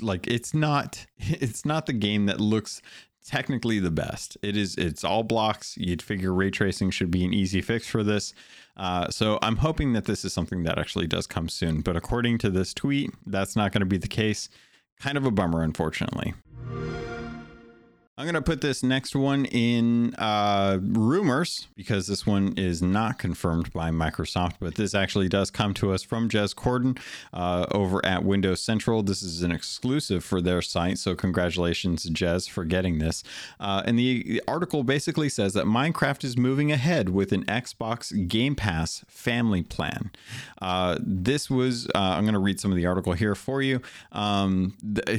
[0.00, 2.82] like it's not it's not the game that looks
[3.26, 4.36] technically the best.
[4.42, 5.76] It is it's all blocks.
[5.76, 8.32] You'd figure ray tracing should be an easy fix for this.
[8.76, 11.80] Uh, so I'm hoping that this is something that actually does come soon.
[11.80, 14.48] But according to this tweet, that's not going to be the case.
[15.00, 16.34] Kind of a bummer, unfortunately.
[18.18, 23.18] I'm going to put this next one in uh, rumors because this one is not
[23.18, 26.98] confirmed by Microsoft, but this actually does come to us from Jez Corden
[27.34, 29.02] uh, over at Windows Central.
[29.02, 33.22] This is an exclusive for their site, so congratulations, Jez, for getting this.
[33.60, 38.54] Uh, and the, article basically says that Minecraft is moving ahead with an Xbox Game
[38.54, 40.10] Pass family plan.
[40.62, 43.82] Uh, this was, uh, I'm going to read some of the article here for you.
[44.12, 44.74] Um,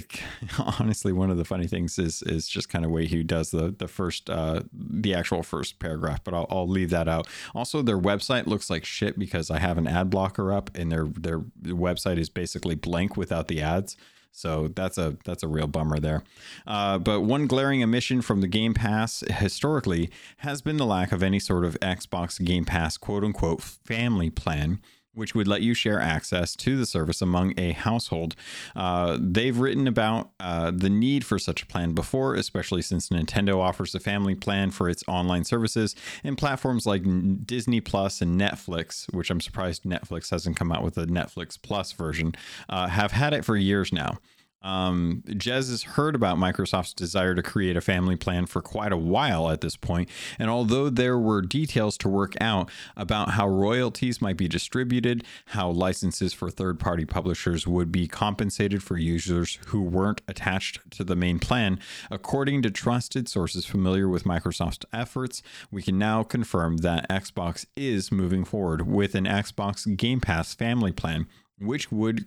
[0.79, 3.73] honestly, one of the funny things is, is just kind of way he does the
[3.77, 7.27] the first uh, the actual first paragraph, but I'll, I'll leave that out.
[7.53, 11.05] Also, their website looks like shit because I have an ad blocker up, and their
[11.05, 13.97] their website is basically blank without the ads.
[14.37, 16.23] So that's a that's a real bummer there.
[16.67, 21.23] Uh, but one glaring omission from the Game Pass historically has been the lack of
[21.23, 24.79] any sort of Xbox Game Pass quote unquote family plan
[25.17, 28.35] which would let you share access to the service among a household.
[28.75, 33.57] Uh, they've written about uh, the need for such a plan before, especially since Nintendo
[33.57, 37.03] offers a family plan for its online services, and platforms like
[37.45, 41.91] Disney Plus and Netflix, which I'm surprised Netflix hasn't come out with a Netflix Plus
[41.91, 42.35] version,
[42.69, 44.19] uh, have had it for years now.
[44.61, 48.97] Um, Jez has heard about Microsoft's desire to create a family plan for quite a
[48.97, 54.21] while at this point, and although there were details to work out about how royalties
[54.21, 59.81] might be distributed, how licenses for third party publishers would be compensated for users who
[59.81, 65.81] weren't attached to the main plan, according to trusted sources familiar with Microsoft's efforts, we
[65.81, 71.27] can now confirm that Xbox is moving forward with an Xbox Game Pass family plan
[71.59, 72.25] which would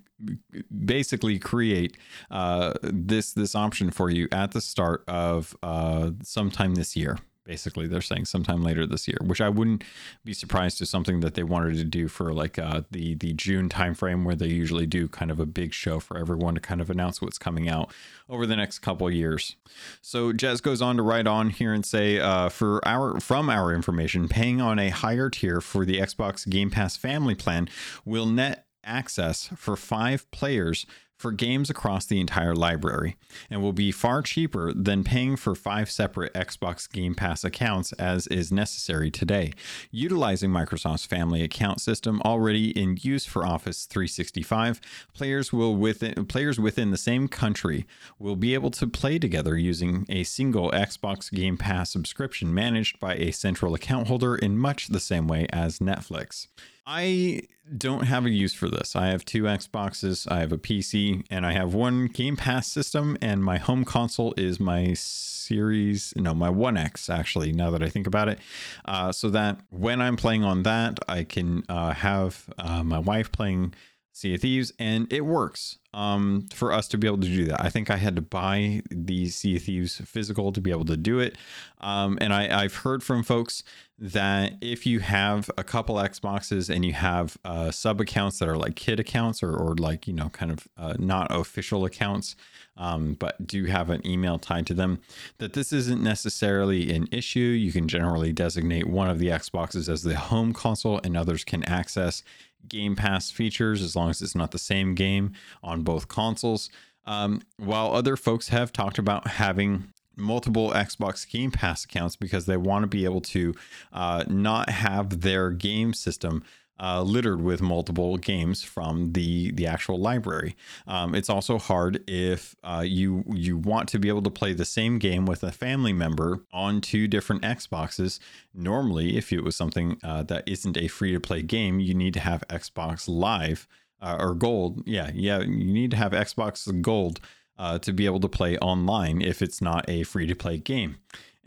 [0.84, 1.96] basically create
[2.30, 7.18] uh, this this option for you at the start of uh, sometime this year.
[7.46, 9.82] Basically, they're saying sometime later this year, which I wouldn't
[10.24, 13.68] be surprised to something that they wanted to do for like uh, the the June
[13.68, 16.90] timeframe, where they usually do kind of a big show for everyone to kind of
[16.90, 17.92] announce what's coming out
[18.28, 19.56] over the next couple years.
[20.00, 23.74] So Jez goes on to write on here and say, uh, for our from our
[23.74, 27.68] information, paying on a higher tier for the Xbox Game Pass family plan
[28.04, 30.86] will net access for five players
[31.20, 33.14] for games across the entire library
[33.50, 38.26] and will be far cheaper than paying for five separate Xbox Game Pass accounts as
[38.28, 39.52] is necessary today.
[39.90, 44.80] Utilizing Microsoft's family account system already in use for Office 365,
[45.12, 47.86] players will within players within the same country
[48.18, 53.14] will be able to play together using a single Xbox Game Pass subscription managed by
[53.16, 56.46] a central account holder in much the same way as Netflix.
[56.86, 57.42] I
[57.76, 58.96] don't have a use for this.
[58.96, 63.16] I have two Xboxes, I have a PC, and I have one Game Pass system,
[63.22, 67.88] and my home console is my Series, no, my One X, actually, now that I
[67.88, 68.38] think about it.
[68.84, 73.32] Uh, so that when I'm playing on that, I can uh, have uh, my wife
[73.32, 73.74] playing
[74.12, 77.64] Sea of Thieves, and it works um, for us to be able to do that.
[77.64, 80.96] I think I had to buy the Sea of Thieves physical to be able to
[80.96, 81.36] do it.
[81.80, 83.62] Um, and I, I've heard from folks
[83.98, 88.56] that if you have a couple Xboxes and you have uh, sub accounts that are
[88.56, 92.34] like kid accounts or, or like, you know, kind of uh, not official accounts,
[92.76, 95.00] um, but do have an email tied to them,
[95.38, 97.38] that this isn't necessarily an issue.
[97.38, 101.62] You can generally designate one of the Xboxes as the home console and others can
[101.64, 102.22] access
[102.68, 105.32] Game Pass features as long as it's not the same game
[105.62, 106.70] on both consoles.
[107.06, 112.56] Um, while other folks have talked about having multiple Xbox Game Pass accounts because they
[112.56, 113.54] want to be able to
[113.92, 116.44] uh, not have their game system
[116.80, 120.56] uh, littered with multiple games from the the actual library.
[120.86, 124.64] Um, it's also hard if uh, you you want to be able to play the
[124.64, 128.18] same game with a family member on two different Xboxes.
[128.54, 132.14] Normally, if it was something uh, that isn't a free to play game, you need
[132.14, 133.68] to have Xbox Live
[134.00, 134.82] uh, or Gold.
[134.86, 137.20] Yeah, yeah, you need to have Xbox Gold
[137.58, 140.96] uh, to be able to play online if it's not a free to play game.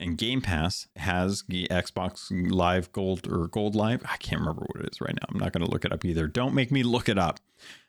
[0.04, 4.04] And Game Pass has the Xbox Live Gold or Gold Live.
[4.04, 5.26] I can't remember what it is right now.
[5.30, 6.28] I'm not going to look it up either.
[6.28, 7.40] Don't make me look it up.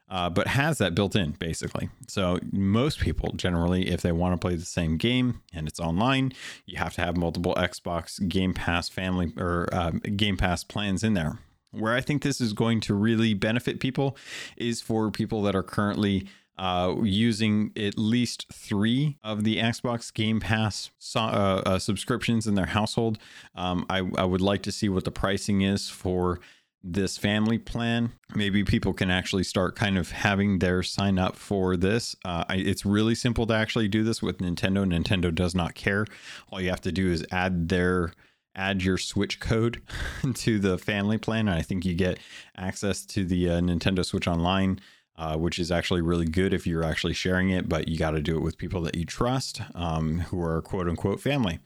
[0.08, 1.88] Uh, but has that built in basically.
[2.06, 6.32] So most people generally, if they want to play the same game and it's online,
[6.66, 11.14] you have to have multiple Xbox Game Pass family or uh, Game Pass plans in
[11.14, 11.40] there.
[11.72, 14.16] Where I think this is going to really benefit people
[14.56, 20.40] is for people that are currently uh, using at least three of the Xbox Game
[20.40, 23.18] Pass uh, uh, subscriptions in their household.
[23.54, 26.40] Um, I, I would like to see what the pricing is for
[26.86, 28.12] this family plan.
[28.34, 32.14] Maybe people can actually start kind of having their sign up for this.
[32.24, 34.84] Uh, I, it's really simple to actually do this with Nintendo.
[34.84, 36.06] Nintendo does not care.
[36.50, 38.12] All you have to do is add their
[38.56, 39.82] add your Switch code
[40.34, 42.18] to the family plan, and I think you get
[42.56, 44.78] access to the uh, Nintendo Switch Online
[45.16, 48.20] uh, which is actually really good if you're actually sharing it, but you got to
[48.20, 51.58] do it with people that you trust, um, who are quote unquote family.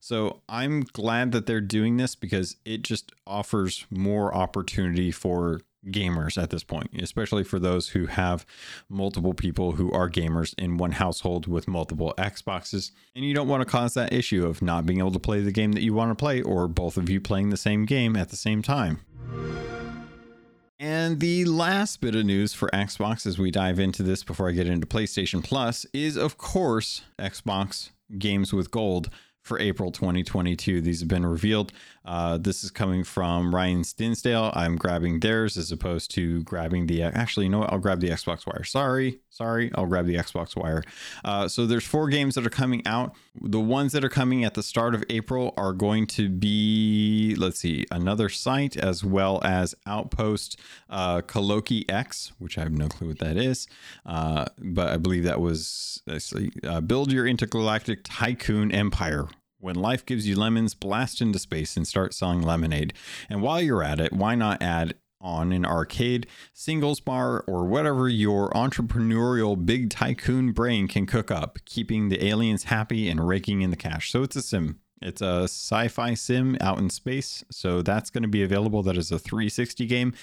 [0.00, 6.40] So I'm glad that they're doing this because it just offers more opportunity for gamers
[6.40, 8.44] at this point, especially for those who have
[8.88, 12.90] multiple people who are gamers in one household with multiple Xboxes.
[13.14, 15.52] And you don't want to cause that issue of not being able to play the
[15.52, 18.28] game that you want to play or both of you playing the same game at
[18.28, 19.00] the same time.
[20.82, 24.52] And the last bit of news for Xbox as we dive into this before I
[24.52, 29.10] get into PlayStation Plus is, of course, Xbox Games with Gold
[29.42, 30.80] for April 2022.
[30.80, 31.72] These have been revealed.
[32.04, 34.52] Uh, this is coming from Ryan Dinsdale.
[34.54, 37.02] I'm grabbing theirs as opposed to grabbing the.
[37.02, 37.72] Actually, you know what?
[37.72, 38.64] I'll grab the Xbox Wire.
[38.64, 39.70] Sorry, sorry.
[39.74, 40.82] I'll grab the Xbox Wire.
[41.22, 43.14] Uh, so there's four games that are coming out.
[43.34, 47.60] The ones that are coming at the start of April are going to be, let's
[47.60, 50.58] see, Another Sight as well as Outpost
[50.88, 53.68] uh, Kaloki X, which I have no clue what that is.
[54.04, 56.02] Uh, but I believe that was
[56.64, 59.28] uh, Build Your Intergalactic Tycoon Empire
[59.60, 62.94] when life gives you lemons, blast into space and start selling lemonade.
[63.28, 68.08] And while you're at it, why not add on an arcade, singles bar, or whatever
[68.08, 73.70] your entrepreneurial big tycoon brain can cook up, keeping the aliens happy and raking in
[73.70, 74.10] the cash.
[74.10, 74.78] So it's a sim.
[75.02, 77.44] It's a sci fi sim out in space.
[77.50, 78.82] So that's going to be available.
[78.82, 80.14] That is a 360 game.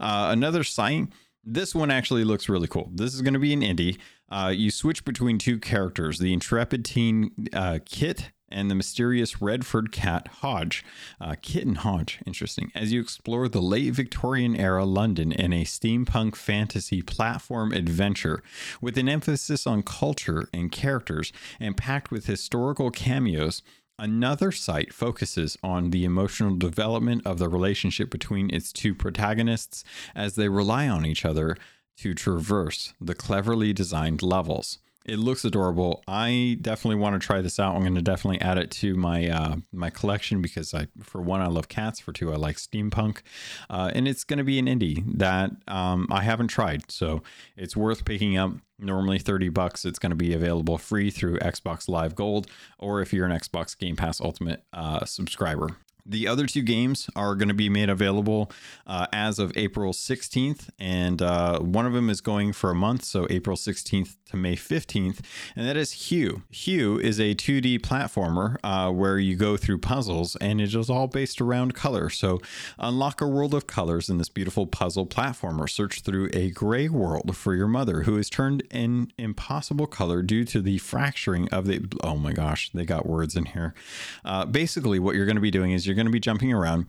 [0.00, 1.08] Uh, Another Sight.
[1.44, 2.90] This one actually looks really cool.
[2.94, 3.98] This is going to be an indie.
[4.30, 9.92] Uh, you switch between two characters the intrepid teen uh, Kit and the mysterious Redford
[9.92, 10.84] cat Hodge.
[11.20, 12.70] Uh, Kitten Hodge, interesting.
[12.74, 18.42] As you explore the late Victorian era London in a steampunk fantasy platform adventure
[18.80, 23.62] with an emphasis on culture and characters and packed with historical cameos.
[23.98, 29.84] Another Sight focuses on the emotional development of the relationship between its two protagonists
[30.14, 31.56] as they rely on each other
[31.98, 36.02] to traverse the cleverly designed levels it looks adorable.
[36.06, 37.74] I definitely want to try this out.
[37.74, 41.40] I'm going to definitely add it to my uh, my collection because I, for one,
[41.40, 42.00] I love cats.
[42.00, 43.18] For two, I like steampunk,
[43.70, 47.22] uh, and it's going to be an indie that um, I haven't tried, so
[47.56, 48.52] it's worth picking up.
[48.78, 49.84] Normally thirty bucks.
[49.84, 52.48] It's going to be available free through Xbox Live Gold,
[52.78, 55.76] or if you're an Xbox Game Pass Ultimate uh, subscriber.
[56.04, 58.50] The other two games are going to be made available
[58.86, 63.04] uh, as of April 16th, and uh, one of them is going for a month,
[63.04, 65.20] so April 16th to May 15th,
[65.54, 66.42] and that is Hue.
[66.50, 71.06] Hue is a 2D platformer uh, where you go through puzzles, and it is all
[71.06, 72.10] based around color.
[72.10, 72.40] So,
[72.78, 75.70] unlock a world of colors in this beautiful puzzle platformer.
[75.70, 80.44] Search through a gray world for your mother, who is turned an impossible color due
[80.44, 81.86] to the fracturing of the.
[82.02, 83.74] Oh my gosh, they got words in here.
[84.24, 86.86] Uh, basically, what you're going to be doing is you're going to be jumping around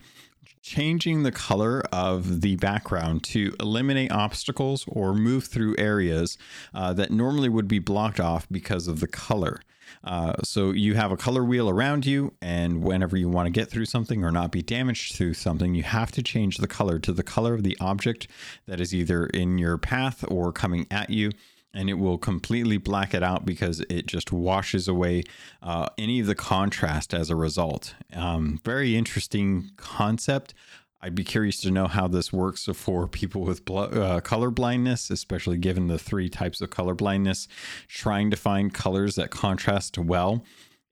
[0.64, 6.38] changing the color of the background to eliminate obstacles or move through areas
[6.74, 9.60] uh, that normally would be blocked off because of the color.
[10.02, 13.70] Uh, so you have a color wheel around you, and whenever you want to get
[13.70, 17.12] through something or not be damaged through something, you have to change the color to
[17.12, 18.26] the color of the object
[18.66, 21.30] that is either in your path or coming at you.
[21.74, 25.24] And it will completely black it out because it just washes away
[25.60, 27.94] uh, any of the contrast as a result.
[28.12, 30.54] Um, very interesting concept.
[31.02, 35.58] I'd be curious to know how this works for people with uh, color blindness, especially
[35.58, 37.46] given the three types of color blindness.
[37.88, 40.44] Trying to find colors that contrast well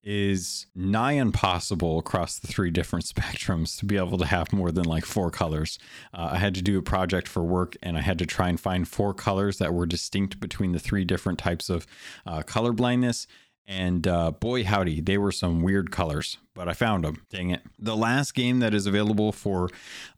[0.04, 4.84] is nigh impossible across the three different spectrums to be able to have more than
[4.84, 5.78] like four colors.
[6.12, 8.58] Uh, I had to do a project for work and I had to try and
[8.58, 11.86] find four colors that were distinct between the three different types of
[12.26, 13.26] uh, color blindness.
[13.66, 17.22] And uh, boy, howdy, they were some weird colors but I found them.
[17.30, 17.62] Dang it.
[17.78, 19.68] The last game that is available for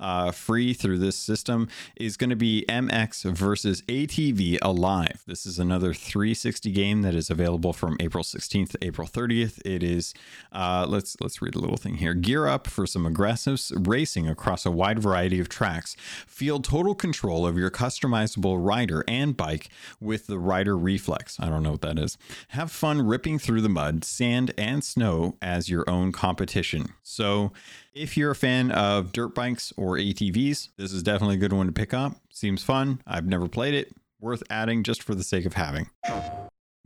[0.00, 5.22] uh, free through this system is going to be MX versus ATV Alive.
[5.26, 9.60] This is another 360 game that is available from April 16th to April 30th.
[9.64, 10.14] It is
[10.52, 12.14] uh, let's let's read a little thing here.
[12.14, 15.96] Gear up for some aggressive racing across a wide variety of tracks.
[16.26, 19.68] Feel total control of your customizable rider and bike
[20.00, 21.38] with the Rider Reflex.
[21.38, 22.18] I don't know what that is.
[22.48, 26.86] Have fun ripping through the mud, sand, and snow as your own competition.
[27.02, 27.52] So,
[27.92, 31.66] if you're a fan of dirt bikes or ATVs, this is definitely a good one
[31.66, 32.16] to pick up.
[32.30, 33.02] Seems fun.
[33.06, 33.94] I've never played it.
[34.20, 35.90] Worth adding just for the sake of having.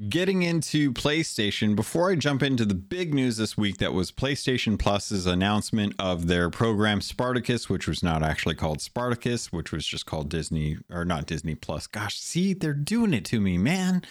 [0.08, 4.76] Getting into PlayStation, before I jump into the big news this week, that was PlayStation
[4.76, 10.04] Plus's announcement of their program Spartacus, which was not actually called Spartacus, which was just
[10.04, 11.86] called Disney or not Disney Plus.
[11.86, 14.02] Gosh, see, they're doing it to me, man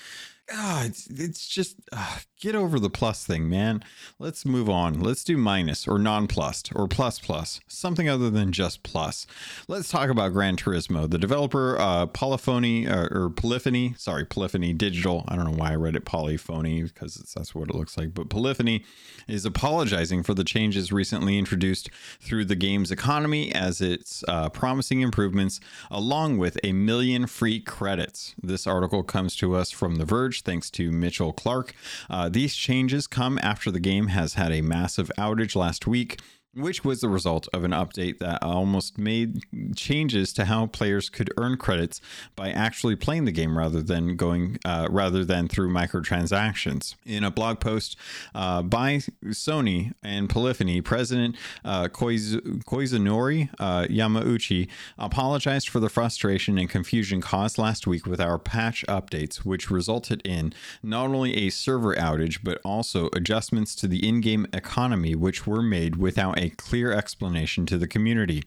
[0.54, 3.84] oh, it's it's just uh, get over the plus thing, man.
[4.20, 5.00] Let's move on.
[5.00, 9.28] Let's do minus or non-plus or plus plus, something other than just plus.
[9.68, 11.10] Let's talk about Gran Turismo.
[11.10, 15.26] The developer uh, Polyphony uh, or Polyphony, sorry, Polyphony Digital.
[15.28, 18.30] I don't know why I read it Polyphony because that's what it looks like, but
[18.30, 18.84] Polyphony
[19.28, 21.90] is apologizing for the changes recently introduced
[22.22, 25.60] through the game's economy as it's uh, promising improvements
[25.92, 28.36] along with a million free credits.
[28.42, 31.74] This article comes to us from The Verge thanks to Mitchell Clark.
[32.10, 36.20] Uh, these changes come after the game has had a massive outage last week
[36.58, 39.44] which was the result of an update that almost made
[39.76, 42.02] changes to how players could earn credits
[42.36, 46.96] by actually playing the game rather than going uh, rather than through microtransactions.
[47.06, 47.96] In a blog post
[48.34, 56.58] uh, by Sony and Polyphony, President uh, Koiz- Koizunori uh, Yamauchi apologized for the frustration
[56.58, 61.50] and confusion caused last week with our patch updates, which resulted in not only a
[61.50, 66.92] server outage but also adjustments to the in-game economy, which were made without a clear
[66.92, 68.44] explanation to the community.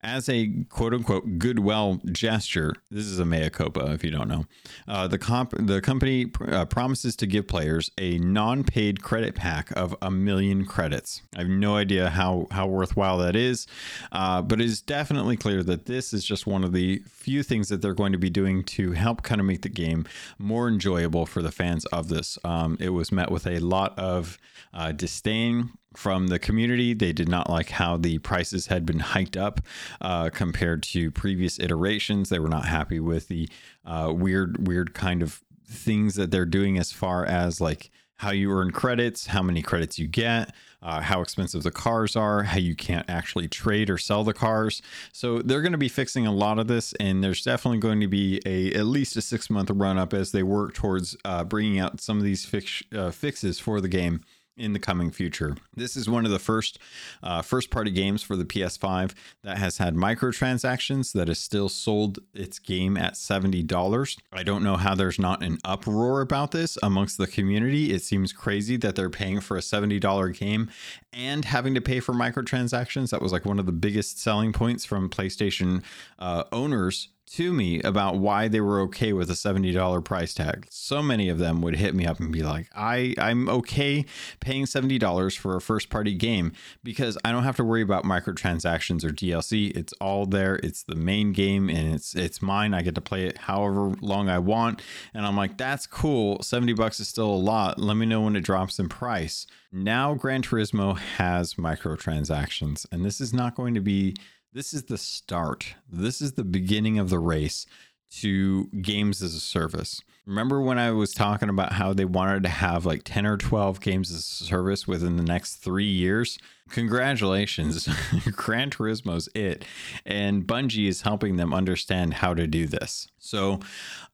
[0.00, 4.44] As a quote unquote goodwill gesture, this is a mea culpa if you don't know.
[4.86, 9.72] Uh, the comp- the company pr- uh, promises to give players a non-paid credit pack
[9.72, 11.22] of a million credits.
[11.34, 13.66] I have no idea how how worthwhile that is,
[14.12, 17.68] uh, but it is definitely clear that this is just one of the few things
[17.68, 20.06] that they're going to be doing to help kind of make the game
[20.38, 22.38] more enjoyable for the fans of this.
[22.44, 24.38] Um, it was met with a lot of
[24.72, 26.94] uh, disdain from the community.
[26.94, 29.60] They did not like how the prices had been hiked up
[30.00, 32.28] uh, compared to previous iterations.
[32.28, 33.48] They were not happy with the
[33.84, 38.50] uh, weird, weird kind of things that they're doing as far as like how you
[38.52, 42.74] earn credits, how many credits you get, uh, how expensive the cars are, how you
[42.74, 44.82] can't actually trade or sell the cars.
[45.12, 48.08] So they're going to be fixing a lot of this, and there's definitely going to
[48.08, 51.78] be a at least a six month run up as they work towards uh, bringing
[51.78, 54.20] out some of these fix, uh, fixes for the game
[54.58, 55.56] in the coming future.
[55.74, 56.78] This is one of the first
[57.22, 62.18] uh, first party games for the PS5 that has had microtransactions that has still sold
[62.34, 64.18] its game at $70.
[64.32, 67.92] I don't know how there's not an uproar about this amongst the community.
[67.92, 70.70] It seems crazy that they're paying for a $70 game
[71.12, 73.10] and having to pay for microtransactions.
[73.10, 75.82] That was like one of the biggest selling points from PlayStation
[76.18, 80.66] uh, owners to me about why they were okay with a $70 price tag.
[80.70, 84.04] So many of them would hit me up and be like, I, I'm okay
[84.40, 86.52] paying $70 for a first party game
[86.82, 89.76] because I don't have to worry about microtransactions or DLC.
[89.76, 90.56] It's all there.
[90.62, 92.74] It's the main game and it's it's mine.
[92.74, 94.82] I get to play it however long I want.
[95.14, 96.42] And I'm like, that's cool.
[96.42, 97.78] 70 bucks is still a lot.
[97.78, 99.46] Let me know when it drops in price.
[99.70, 104.16] Now Gran Turismo has microtransactions, and this is not going to be
[104.52, 105.74] this is the start.
[105.90, 107.66] This is the beginning of the race
[108.10, 110.00] to games as a service.
[110.26, 113.80] Remember when I was talking about how they wanted to have like 10 or 12
[113.80, 116.38] games of service within the next three years?
[116.70, 117.88] Congratulations.
[118.32, 119.64] Gran Turismo's it.
[120.04, 123.08] And Bungie is helping them understand how to do this.
[123.18, 123.60] So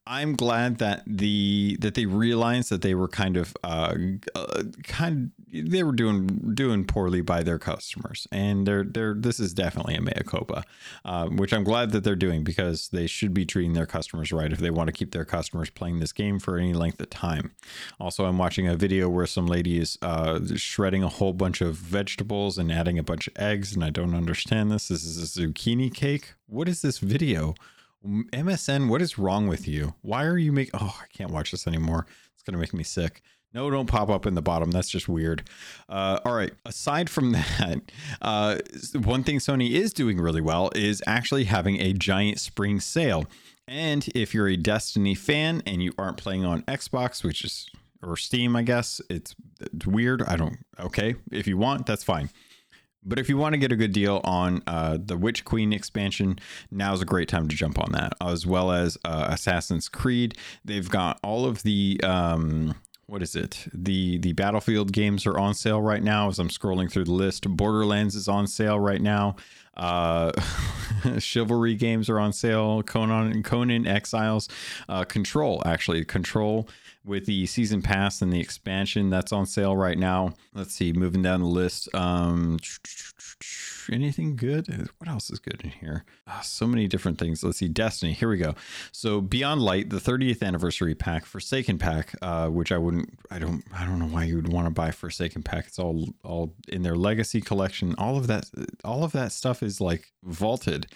[0.07, 3.95] I'm glad that the that they realized that they were kind of uh,
[4.35, 9.41] uh, kind of, they were doing doing poorly by their customers, and they're they're this
[9.41, 10.65] is definitely a mea culpa,
[11.07, 14.53] uh, which I'm glad that they're doing because they should be treating their customers right
[14.53, 17.53] if they want to keep their customers playing this game for any length of time.
[17.99, 21.77] Also, I'm watching a video where some lady is uh, shredding a whole bunch of
[21.77, 24.89] vegetables and adding a bunch of eggs, and I don't understand this.
[24.89, 26.35] This is a zucchini cake.
[26.47, 27.55] What is this video?
[28.05, 29.95] MSN, what is wrong with you?
[30.03, 30.79] Why are you making?
[30.81, 32.07] Oh, I can't watch this anymore.
[32.35, 33.23] It's gonna make me sick.
[33.55, 34.73] No, don't pop up in the bottom.
[34.73, 35.49] That's just weird.
[35.89, 36.53] Uh, all right.
[36.67, 37.81] Aside from that,
[38.21, 38.59] uh,
[39.03, 43.27] one thing Sony is doing really well is actually having a giant spring sale.
[43.67, 47.71] And if you're a Destiny fan and you aren't playing on Xbox, which is
[48.05, 50.23] or Steam, I guess it's, it's weird.
[50.23, 50.59] I don't.
[50.79, 52.31] Okay, if you want, that's fine.
[53.05, 56.39] But if you want to get a good deal on uh, the Witch Queen expansion,
[56.71, 60.39] now's a great time to jump on that, as well as uh, Assassin's Creed.
[60.65, 62.75] They've got all of the um,
[63.07, 63.67] what is it?
[63.73, 66.29] The the Battlefield games are on sale right now.
[66.29, 69.37] As I'm scrolling through the list, Borderlands is on sale right now.
[69.77, 70.33] Uh,
[71.19, 72.83] Chivalry games are on sale.
[72.83, 74.49] Conan and Conan Exiles,
[74.89, 76.69] uh, Control actually Control
[77.05, 80.35] with the season pass and the expansion that's on sale right now.
[80.55, 81.95] Let's see, moving down the list.
[81.95, 82.59] Um,
[83.93, 84.89] anything good?
[84.99, 86.05] What else is good in here?
[86.27, 87.43] Oh, so many different things.
[87.43, 88.13] Let's see, Destiny.
[88.13, 88.55] Here we go.
[88.93, 93.65] So Beyond Light, the 30th anniversary pack, Forsaken pack, uh, which I wouldn't, I don't,
[93.75, 95.67] I don't know why you would want to buy Forsaken pack.
[95.67, 97.95] It's all, all in their Legacy collection.
[97.99, 98.51] All of that,
[98.85, 100.87] all of that stuff is like vaulted.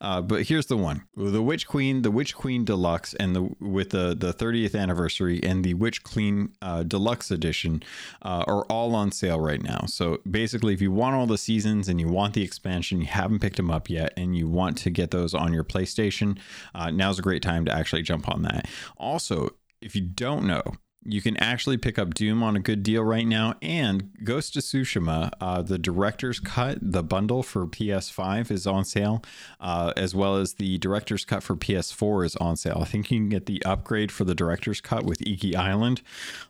[0.00, 3.90] Uh, but here's the one: the Witch Queen, the Witch Queen Deluxe, and the with
[3.90, 7.82] the the 30th anniversary and the Witch Queen uh, Deluxe Edition
[8.22, 9.84] uh, are all on sale right now.
[9.86, 13.40] So basically, if you want all the seasons and you want the expansion, you haven't
[13.40, 16.38] picked them up yet, and you want to get those on your PlayStation,
[16.74, 18.68] uh, now's a great time to actually jump on that.
[18.98, 20.62] Also, if you don't know,
[21.08, 24.62] you can actually pick up Doom on a good deal right now, and Ghost of
[24.62, 29.22] Tsushima, uh, the director's cut, the bundle for PS5 is on sale,
[29.60, 32.78] uh, as well as the director's cut for PS4 is on sale.
[32.82, 36.02] I think you can get the upgrade for the director's cut with Iki Island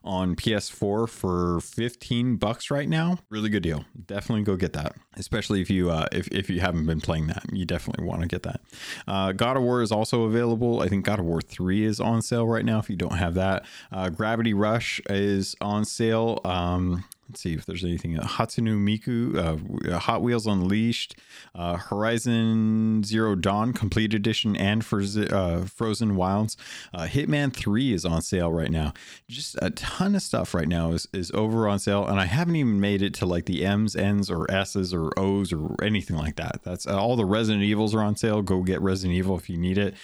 [0.04, 3.18] on PS4 for 15 bucks right now.
[3.28, 3.84] Really good deal.
[4.06, 7.44] Definitely go get that, especially if you uh, if if you haven't been playing that,
[7.52, 8.60] you definitely want to get that.
[9.06, 10.80] Uh, God of War is also available.
[10.80, 12.78] I think God of War 3 is on sale right now.
[12.78, 16.40] If you don't have that, uh, Gravity Gravity Rush is on sale.
[16.44, 18.16] Um, let's see if there's anything.
[18.16, 21.16] Uh, Hatsune Miku, uh, Hot Wheels Unleashed,
[21.52, 26.56] uh, Horizon Zero Dawn Complete Edition, and for uh, Frozen Wilds.
[26.94, 28.92] Uh, Hitman 3 is on sale right now.
[29.28, 32.54] Just a ton of stuff right now is, is over on sale, and I haven't
[32.54, 36.36] even made it to like the M's, N's, or S's, or O's, or anything like
[36.36, 36.60] that.
[36.62, 38.42] That's uh, all the Resident Evils are on sale.
[38.42, 39.94] Go get Resident Evil if you need it.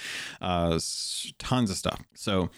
[0.40, 2.00] tons of stuff.
[2.14, 2.50] So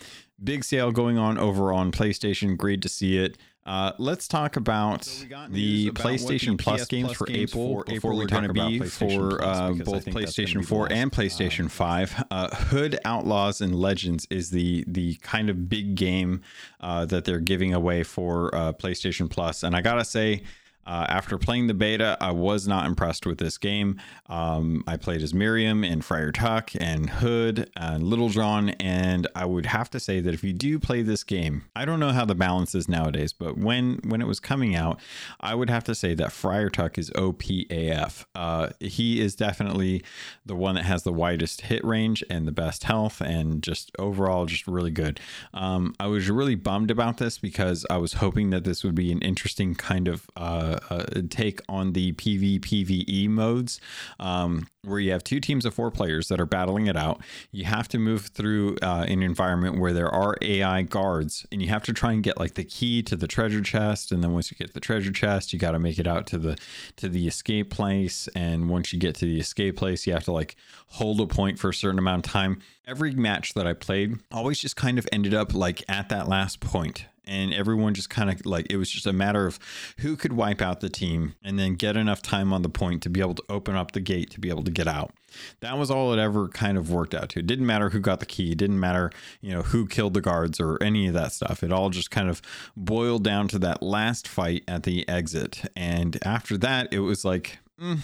[0.45, 2.57] big sale going on over on PlayStation.
[2.57, 3.38] Great to see it.
[3.66, 7.68] Uh, let's talk about so the about PlayStation the Plus games Plus for games April,
[7.78, 12.24] for before we're going to be for uh, both PlayStation 4 and PlayStation 5.
[12.30, 16.42] Uh, Hood Outlaws and Legends is the the kind of big game
[16.80, 20.42] uh, that they're giving away for uh, PlayStation Plus, and I gotta say
[20.87, 24.01] uh, after playing the beta, I was not impressed with this game.
[24.26, 29.47] Um, I played as Miriam and Friar Tuck and Hood and Little John, and I
[29.47, 32.24] would have to say that if you do play this game, I don't know how
[32.24, 35.01] the balance is nowadays, but when when it was coming out,
[35.41, 38.24] I would have to say that Friar Tuck is OPAF.
[38.35, 40.03] Uh, he is definitely
[40.45, 44.47] the one that has the widest hit range and the best health, and just overall
[44.47, 45.20] just really good.
[45.53, 49.12] Um, I was really bummed about this because I was hoping that this would be
[49.12, 53.81] an interesting kind of uh, uh, take on the PvPvE modes,
[54.20, 57.20] um, where you have two teams of four players that are battling it out.
[57.53, 61.68] You have to move through uh, an environment where there are AI guards, and you
[61.68, 64.12] have to try and get like the key to the treasure chest.
[64.12, 66.39] And then once you get the treasure chest, you got to make it out to
[66.39, 66.59] the
[66.97, 68.29] to the escape place.
[68.35, 70.57] And once you get to the escape place, you have to like
[70.89, 72.61] hold a point for a certain amount of time.
[72.87, 76.61] Every match that I played always just kind of ended up like at that last
[76.61, 79.59] point and everyone just kind of like it was just a matter of
[79.99, 83.11] who could wipe out the team and then get enough time on the point to
[83.11, 85.12] be able to open up the gate to be able to get out.
[85.61, 87.41] That was all it ever kind of worked out to.
[87.41, 89.11] It didn't matter who got the key, it didn't matter,
[89.41, 91.62] you know, who killed the guards or any of that stuff.
[91.62, 92.41] It all just kind of
[92.77, 95.62] boiled down to that last fight at the exit.
[95.77, 98.01] And after that, it was like, mm,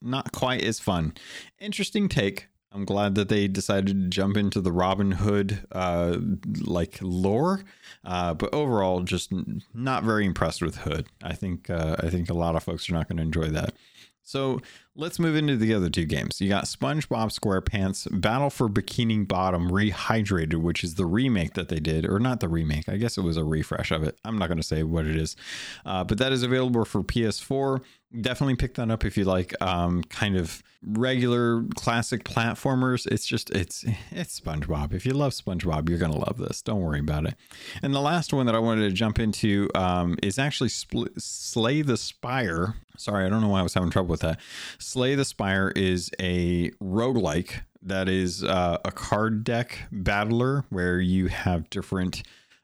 [0.00, 1.14] not quite as fun.
[1.58, 2.49] Interesting take.
[2.72, 6.18] I'm glad that they decided to jump into the Robin Hood uh,
[6.60, 7.64] like lore,
[8.04, 9.32] uh, but overall, just
[9.74, 11.08] not very impressed with Hood.
[11.22, 13.74] I think uh, I think a lot of folks are not going to enjoy that.
[14.22, 14.60] So
[14.94, 16.40] let's move into the other two games.
[16.40, 21.80] You got SpongeBob SquarePants Battle for Bikini Bottom Rehydrated, which is the remake that they
[21.80, 22.88] did, or not the remake.
[22.88, 24.18] I guess it was a refresh of it.
[24.24, 25.34] I'm not going to say what it is,
[25.84, 27.80] uh, but that is available for PS4
[28.18, 33.06] definitely pick that up if you like um, kind of regular classic platformers.
[33.06, 34.92] It's just it's it's spongebob.
[34.92, 36.62] If you love spongebob you're gonna love this.
[36.62, 37.34] Don't worry about it.
[37.82, 41.82] And the last one that i wanted to jump into um, is actually Spl- slay
[41.82, 42.76] the spire.
[42.96, 44.40] Sorry i don't know why i was having trouble with that.
[44.78, 51.28] Slay the spire is a roguelike that is uh, a card deck battler where you
[51.28, 52.22] have different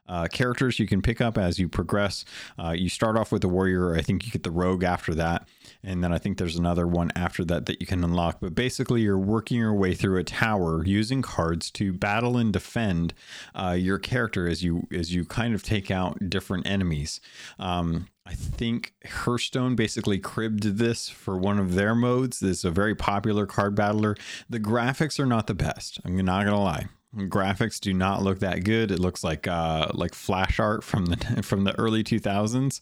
[0.08, 2.24] uh, characters you can pick up as you progress.
[2.58, 3.94] Uh, you start off with the warrior.
[3.94, 5.48] I think you get the rogue after that.
[5.82, 8.38] And then I think there's another one after that that you can unlock.
[8.40, 13.14] But basically, you're working your way through a tower using cards to battle and defend
[13.54, 17.20] uh, your character as you as you kind of take out different enemies.
[17.58, 22.40] Um, I think Hearthstone basically cribbed this for one of their modes.
[22.40, 24.16] This is a very popular card battler.
[24.50, 26.00] The graphics are not the best.
[26.04, 28.90] I'm not gonna lie graphics do not look that good.
[28.90, 32.80] It looks like uh, like flash art from the from the early 2000s.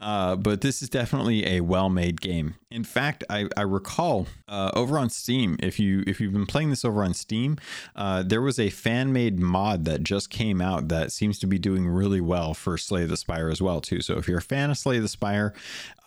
[0.00, 2.54] Uh, but this is definitely a well-made game.
[2.70, 6.70] In fact, I, I recall uh, over on Steam, if you if you've been playing
[6.70, 7.56] this over on Steam,
[7.96, 11.88] uh, there was a fan-made mod that just came out that seems to be doing
[11.88, 14.00] really well for Slay the Spire as well too.
[14.00, 15.52] So if you're a fan of Slay the Spire,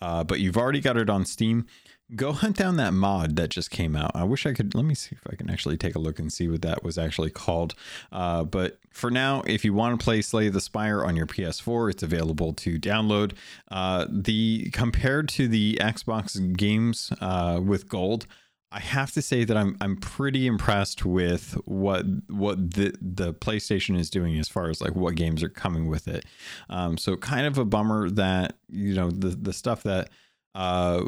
[0.00, 1.66] uh, but you've already got it on Steam,
[2.14, 4.12] go hunt down that mod that just came out.
[4.14, 4.74] I wish I could.
[4.74, 6.98] Let me see if I can actually take a look and see what that was
[6.98, 7.74] actually called.
[8.10, 11.90] Uh, but for now, if you want to play Slay the Spire on your PS4,
[11.90, 13.32] it's available to download.
[13.70, 18.26] Uh, the compared to the Xbox games uh, with gold.
[18.74, 23.98] I have to say that I'm I'm pretty impressed with what what the the PlayStation
[23.98, 26.24] is doing as far as like what games are coming with it.
[26.70, 30.08] Um, so kind of a bummer that you know the the stuff that
[30.54, 31.04] uh,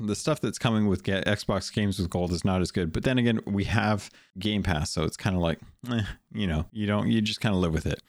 [0.00, 2.92] the stuff that's coming with Xbox games with gold is not as good.
[2.92, 5.58] But then again, we have Game Pass, so it's kind of like,
[5.90, 8.00] eh, you know, you don't, you just kind of live with it.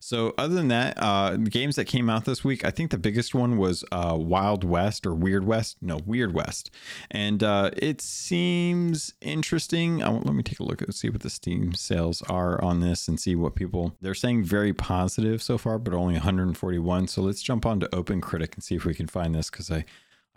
[0.00, 3.34] So other than that, uh, games that came out this week, I think the biggest
[3.34, 5.76] one was uh, Wild West or Weird West.
[5.80, 6.70] No, Weird West,
[7.10, 10.02] and uh, it seems interesting.
[10.02, 13.08] I, let me take a look and see what the Steam sales are on this
[13.08, 14.44] and see what people they're saying.
[14.44, 17.08] Very positive so far, but only 141.
[17.08, 19.70] So let's jump on to Open Critic and see if we can find this because
[19.70, 19.84] I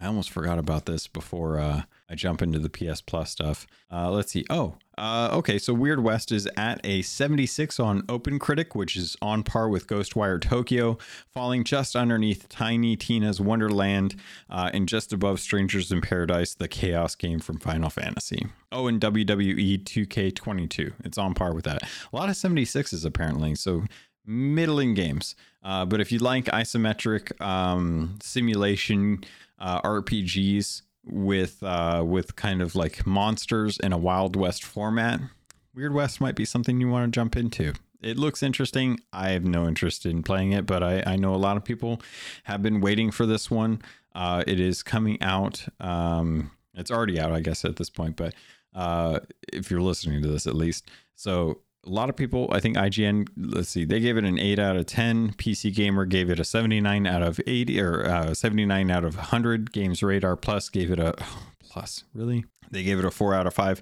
[0.01, 3.67] I almost forgot about this before uh, I jump into the PS Plus stuff.
[3.91, 4.45] Uh, let's see.
[4.49, 5.59] Oh, uh, okay.
[5.59, 9.85] So Weird West is at a 76 on Open Critic, which is on par with
[9.85, 10.97] Ghostwire Tokyo,
[11.31, 14.15] falling just underneath Tiny Tina's Wonderland
[14.49, 18.47] uh, and just above Strangers in Paradise, the Chaos game from Final Fantasy.
[18.71, 20.93] Oh, and WWE 2K22.
[21.05, 21.83] It's on par with that.
[21.83, 23.53] A lot of 76s apparently.
[23.53, 23.83] So
[24.25, 25.35] middling games.
[25.63, 29.23] Uh, but if you like isometric um, simulation,
[29.61, 35.21] uh, RPGs with uh, with kind of like monsters in a Wild West format,
[35.73, 37.73] Weird West might be something you want to jump into.
[38.01, 38.99] It looks interesting.
[39.13, 42.01] I have no interest in playing it, but I, I know a lot of people
[42.45, 43.81] have been waiting for this one.
[44.13, 45.63] Uh, it is coming out.
[45.79, 48.33] Um, it's already out, I guess, at this point, but
[48.73, 49.19] uh,
[49.53, 50.89] if you're listening to this at least.
[51.15, 54.59] So a lot of people, I think IGN, let's see, they gave it an 8
[54.59, 55.33] out of 10.
[55.33, 59.71] PC Gamer gave it a 79 out of 80 or uh, 79 out of 100.
[59.71, 62.45] Games Radar Plus gave it a oh, plus, really?
[62.69, 63.81] They gave it a 4 out of 5.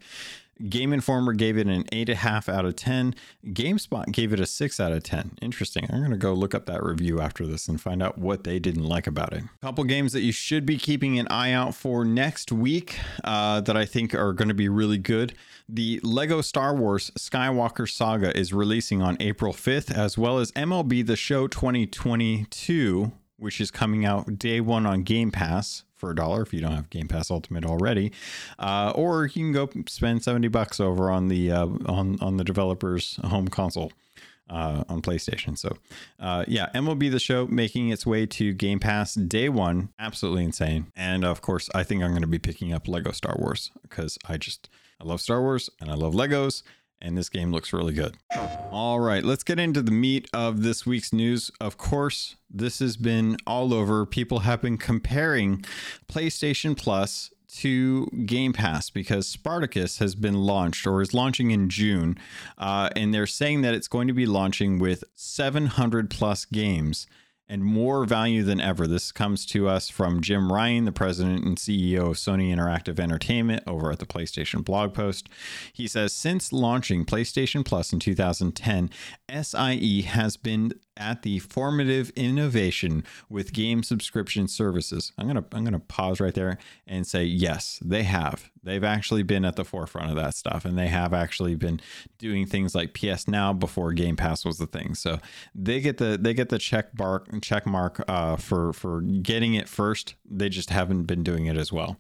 [0.67, 3.15] Game Informer gave it an 8.5 out of 10.
[3.47, 5.37] GameSpot gave it a 6 out of 10.
[5.41, 5.85] Interesting.
[5.89, 8.59] I'm going to go look up that review after this and find out what they
[8.59, 9.43] didn't like about it.
[9.43, 13.61] A couple games that you should be keeping an eye out for next week uh,
[13.61, 15.33] that I think are going to be really good.
[15.69, 21.05] The Lego Star Wars Skywalker Saga is releasing on April 5th, as well as MLB
[21.05, 26.41] The Show 2022, which is coming out day one on Game Pass for a dollar
[26.41, 28.11] if you don't have Game Pass Ultimate already,
[28.57, 32.43] uh, or you can go spend seventy bucks over on the uh, on on the
[32.43, 33.91] developer's home console.
[34.51, 35.55] Uh, on PlayStation.
[35.55, 35.77] So,
[36.19, 39.89] uh, yeah, MLB The Show making its way to Game Pass day one.
[39.99, 40.87] Absolutely insane.
[40.95, 44.17] And of course, I think I'm going to be picking up Lego Star Wars because
[44.27, 44.67] I just,
[44.99, 46.63] I love Star Wars and I love Legos
[47.01, 48.17] and this game looks really good.
[48.71, 51.51] All right, let's get into the meat of this week's news.
[51.59, 54.05] Of course, this has been all over.
[54.05, 55.63] People have been comparing
[56.07, 62.17] PlayStation Plus to Game Pass because Spartacus has been launched or is launching in June.
[62.57, 67.07] Uh, and they're saying that it's going to be launching with 700 plus games.
[67.49, 68.85] And more value than ever.
[68.85, 73.63] This comes to us from Jim Ryan, the president and CEO of Sony Interactive Entertainment,
[73.65, 75.27] over at the PlayStation blog post.
[75.73, 78.91] He says Since launching PlayStation Plus in 2010,
[79.41, 85.11] SIE has been at the formative innovation with game subscription services.
[85.17, 88.51] I'm gonna I'm gonna pause right there and say yes, they have.
[88.61, 91.79] They've actually been at the forefront of that stuff, and they have actually been
[92.17, 94.95] doing things like PS Now before Game Pass was the thing.
[94.95, 95.19] So
[95.55, 99.69] they get the they get the check bar check mark uh, for for getting it
[99.69, 100.15] first.
[100.29, 101.97] They just haven't been doing it as well.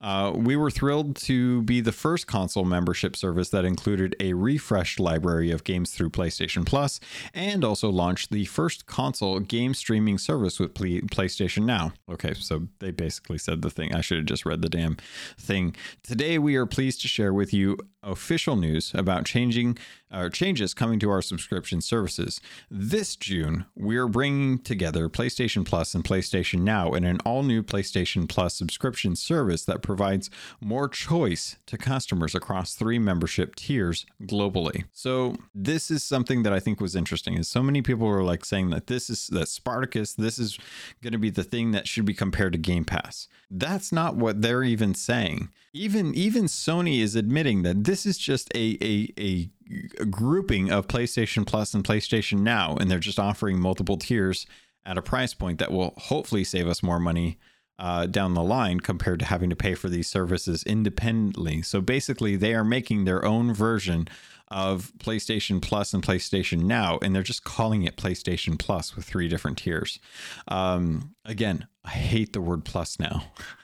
[0.00, 4.98] Uh, we were thrilled to be the first console membership service that included a refreshed
[4.98, 7.00] library of games through PlayStation Plus,
[7.34, 11.92] and also launched the first console game streaming service with Play- PlayStation Now.
[12.08, 13.94] Okay, so they basically said the thing.
[13.94, 14.96] I should have just read the damn
[15.38, 15.76] thing.
[16.02, 19.76] Today, we are pleased to share with you official news about changing
[20.12, 22.40] uh, changes coming to our subscription services.
[22.70, 27.62] This June, we are bringing together PlayStation Plus and PlayStation Now in an all new
[27.62, 30.30] PlayStation Plus subscription service that provides
[30.60, 34.84] more choice to customers across three membership tiers globally.
[34.92, 37.34] So, this is something that I think was interesting.
[37.34, 40.58] Is so many people were like saying that this is that Spartacus, this is
[41.02, 43.28] going to be the thing that should be compared to Game Pass.
[43.50, 45.50] That's not what they're even saying.
[45.72, 51.44] Even even Sony is admitting that this is just a a, a grouping of PlayStation
[51.44, 54.46] Plus and PlayStation Now, and they're just offering multiple tiers
[54.86, 57.38] at a price point that will hopefully save us more money
[57.80, 61.62] uh, down the line compared to having to pay for these services independently.
[61.62, 64.06] So basically, they are making their own version
[64.48, 69.26] of PlayStation Plus and PlayStation Now, and they're just calling it PlayStation Plus with three
[69.26, 69.98] different tiers.
[70.46, 73.24] Um, again, I hate the word plus now.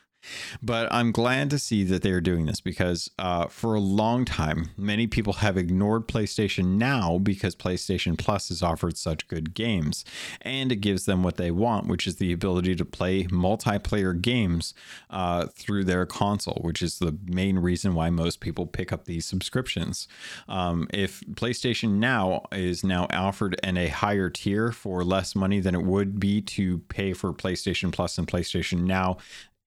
[0.63, 4.71] But I'm glad to see that they're doing this because uh, for a long time,
[4.77, 10.05] many people have ignored PlayStation Now because PlayStation Plus has offered such good games.
[10.43, 14.75] And it gives them what they want, which is the ability to play multiplayer games
[15.11, 19.27] uh, through their console, which is the main reason why most people pick up these
[19.27, 20.09] subscriptions.
[20.49, 25.75] Um, if PlayStation Now is now offered in a higher tier for less money than
[25.75, 29.19] it would be to pay for PlayStation Plus and PlayStation Now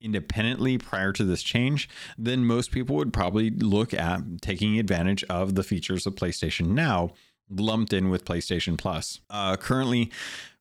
[0.01, 5.55] independently prior to this change, then most people would probably look at taking advantage of
[5.55, 7.11] the features of PlayStation Now
[7.49, 9.19] lumped in with PlayStation Plus.
[9.29, 10.11] Uh, currently,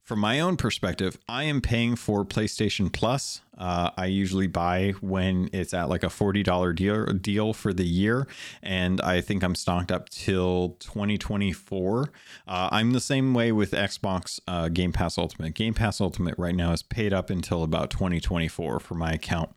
[0.08, 3.42] from my own perspective, I am paying for PlayStation Plus.
[3.58, 8.26] Uh, I usually buy when it's at like a $40 deal, deal for the year.
[8.62, 12.10] And I think I'm stocked up till 2024.
[12.46, 15.52] Uh, I'm the same way with Xbox uh, Game Pass Ultimate.
[15.52, 19.50] Game Pass Ultimate right now is paid up until about 2024 for my account,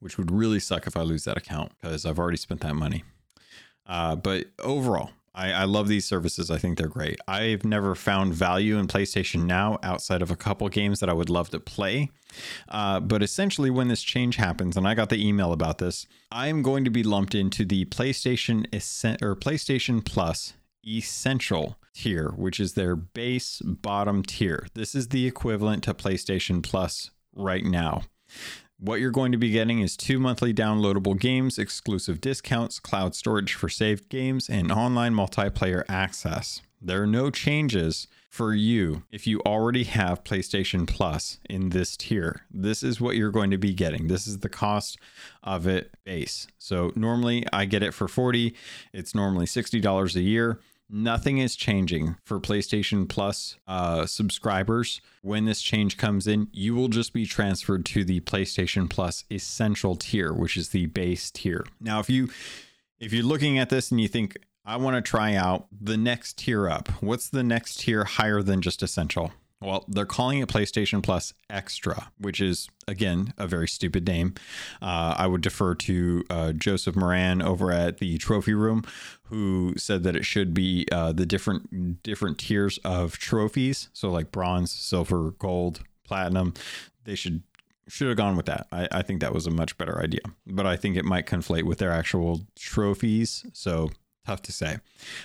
[0.00, 3.04] which would really suck if I lose that account because I've already spent that money.
[3.86, 6.50] Uh, but overall, I, I, love these services.
[6.50, 7.18] I think they're great.
[7.26, 11.30] I've never found value in PlayStation Now outside of a couple games that I would
[11.30, 12.10] love to play.
[12.68, 16.48] Uh, but essentially, when this change happens, and I got the email about this, I
[16.48, 18.66] am going to be lumped into the PlayStation
[19.22, 20.54] or PlayStation Plus
[20.86, 24.66] Essential tier, which is their base bottom tier.
[24.74, 28.02] This is the equivalent to PlayStation Plus right now.
[28.84, 33.54] What you're going to be getting is two monthly downloadable games, exclusive discounts, cloud storage
[33.54, 36.60] for saved games, and online multiplayer access.
[36.82, 42.42] There are no changes for you if you already have PlayStation Plus in this tier.
[42.50, 44.08] This is what you're going to be getting.
[44.08, 44.98] This is the cost
[45.42, 46.46] of it base.
[46.58, 48.54] So normally I get it for 40.
[48.92, 50.60] It's normally $60 a year.
[50.90, 55.00] Nothing is changing for PlayStation Plus uh, subscribers.
[55.22, 59.96] When this change comes in, you will just be transferred to the PlayStation Plus Essential
[59.96, 61.64] tier, which is the base tier.
[61.80, 62.28] Now, if you
[63.00, 66.38] if you're looking at this and you think I want to try out the next
[66.38, 69.32] tier up, what's the next tier higher than just Essential?
[69.64, 74.34] Well, they're calling it PlayStation Plus Extra, which is, again, a very stupid name.
[74.82, 78.84] Uh, I would defer to uh, Joseph Moran over at the Trophy Room,
[79.24, 83.88] who said that it should be uh, the different different tiers of trophies.
[83.92, 86.54] So, like bronze, silver, gold, platinum.
[87.04, 87.42] They should
[87.88, 88.66] should have gone with that.
[88.72, 90.22] I, I think that was a much better idea.
[90.46, 93.46] But I think it might conflate with their actual trophies.
[93.52, 93.90] So
[94.26, 94.78] tough to say.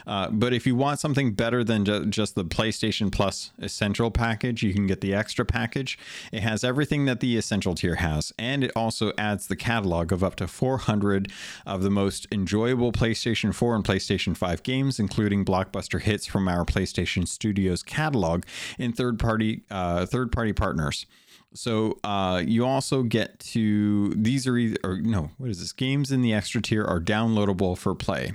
[0.06, 4.62] Uh, but if you want something better than ju- just the PlayStation Plus Essential package,
[4.64, 5.98] you can get the extra package.
[6.32, 10.24] It has everything that the Essential tier has, and it also adds the catalog of
[10.24, 11.32] up to 400
[11.66, 16.66] of the most enjoyable PlayStation 4 and PlayStation 5 games, including blockbuster hits from our
[16.66, 18.44] PlayStation Studios catalog
[18.78, 21.06] and third-party uh, third-party partners.
[21.54, 25.72] So uh, you also get to these are either or no, what is this?
[25.72, 28.34] Games in the extra tier are downloadable for play.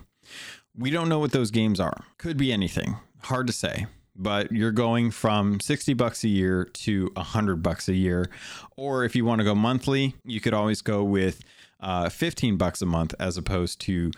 [0.77, 2.05] We don't know what those games are.
[2.19, 2.97] Could be anything.
[3.23, 3.87] Hard to say.
[4.17, 8.31] but you're going from 60 bucks a year to 100 bucks a year.
[8.77, 11.43] Or if you want to go monthly, you could always go with
[11.81, 14.13] uh, 15 bucks a month as opposed to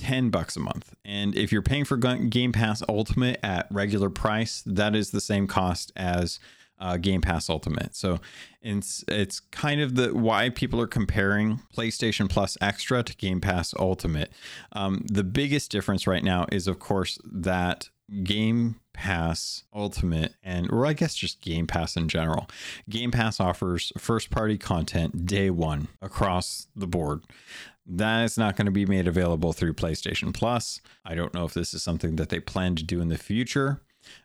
[0.00, 0.94] 10 bucks a month.
[1.04, 5.46] And if you're paying for Game Pass Ultimate at regular price, that is the same
[5.46, 6.40] cost as
[6.82, 7.94] uh, Game Pass Ultimate.
[7.94, 8.20] So
[8.60, 13.72] it's it's kind of the why people are comparing PlayStation Plus Extra to Game Pass
[13.78, 14.32] Ultimate.
[14.72, 17.88] Um, the biggest difference right now is, of course, that
[18.24, 22.48] Game Pass Ultimate and or I guess just Game Pass in general.
[22.90, 27.22] Game Pass offers first party content day 1 across the board.
[27.86, 30.80] That is not going to be made available through PlayStation Plus.
[31.04, 33.80] I don't know if this is something that they plan to do in the future.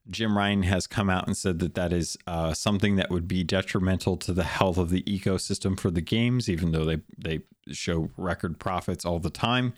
[0.09, 3.43] Jim Ryan has come out and said that that is uh, something that would be
[3.43, 8.09] detrimental to the health of the ecosystem for the games, even though they they show
[8.17, 9.73] record profits all the time.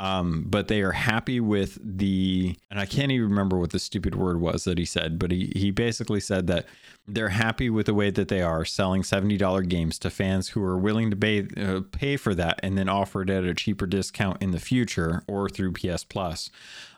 [0.00, 4.14] Um, but they are happy with the, and I can't even remember what the stupid
[4.14, 6.64] word was that he said, but he, he basically said that
[7.06, 10.78] they're happy with the way that they are selling $70 games to fans who are
[10.78, 14.40] willing to pay, uh, pay for that and then offer it at a cheaper discount
[14.40, 16.48] in the future or through PS Plus.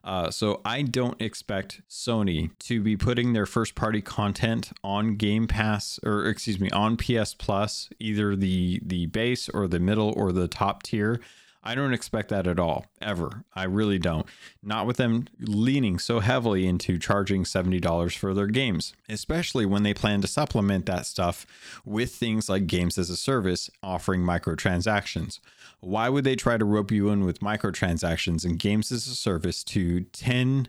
[0.04, 5.48] Uh, so I don't expect Sony to be putting their first party content on Game
[5.48, 10.30] Pass or excuse me on PS Plus, either the the base or the middle or
[10.30, 11.20] the top tier
[11.64, 13.44] I don't expect that at all, ever.
[13.54, 14.26] I really don't.
[14.64, 19.94] Not with them leaning so heavily into charging $70 for their games, especially when they
[19.94, 21.46] plan to supplement that stuff
[21.84, 25.38] with things like games as a service offering microtransactions.
[25.78, 29.62] Why would they try to rope you in with microtransactions and games as a service
[29.64, 30.68] to 10,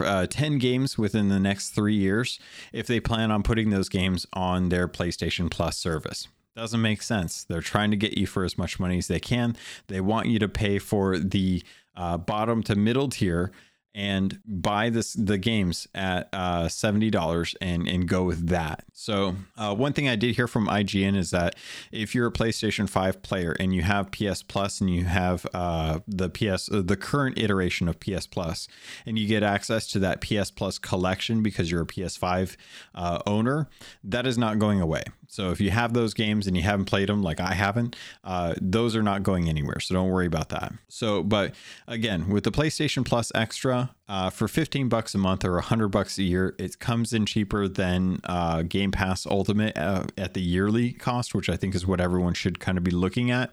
[0.00, 2.38] uh, 10 games within the next three years
[2.72, 6.28] if they plan on putting those games on their PlayStation Plus service?
[6.56, 7.44] Doesn't make sense.
[7.44, 9.56] They're trying to get you for as much money as they can.
[9.86, 11.62] They want you to pay for the
[11.96, 13.52] uh, bottom to middle tier
[13.94, 18.84] and buy this the games at uh, $70 and and go with that.
[18.92, 21.56] So uh, one thing I did hear from IGN is that
[21.90, 26.00] if you're a PlayStation 5 player and you have PS Plus and you have uh,
[26.06, 28.68] the PS uh, the current iteration of PS Plus
[29.06, 32.56] and you get access to that PS Plus collection because you're a PS5
[32.94, 33.68] uh, owner,
[34.04, 35.02] that is not going away.
[35.30, 38.54] So if you have those games and you haven't played them like I haven't, uh,
[38.60, 39.78] those are not going anywhere.
[39.78, 40.72] So don't worry about that.
[40.88, 41.54] So, but
[41.86, 46.18] again, with the PlayStation Plus Extra uh, for 15 bucks a month or 100 bucks
[46.18, 50.92] a year, it comes in cheaper than uh, Game Pass Ultimate uh, at the yearly
[50.92, 53.50] cost, which I think is what everyone should kind of be looking at.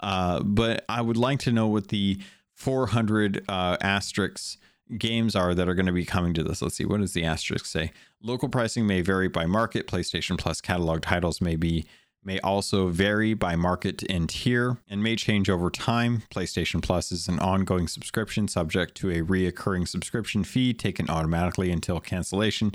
[0.00, 2.20] Uh, but I would like to know what the
[2.54, 4.58] 400 uh, asterisks
[4.98, 6.62] games are that are going to be coming to this.
[6.62, 7.92] Let's see, what does the asterisk say?
[8.22, 9.86] Local pricing may vary by market.
[9.86, 11.86] PlayStation Plus catalog titles may be
[12.26, 16.24] may also vary by market and tier and may change over time.
[16.30, 22.00] PlayStation Plus is an ongoing subscription subject to a reoccurring subscription fee taken automatically until
[22.00, 22.72] cancellation.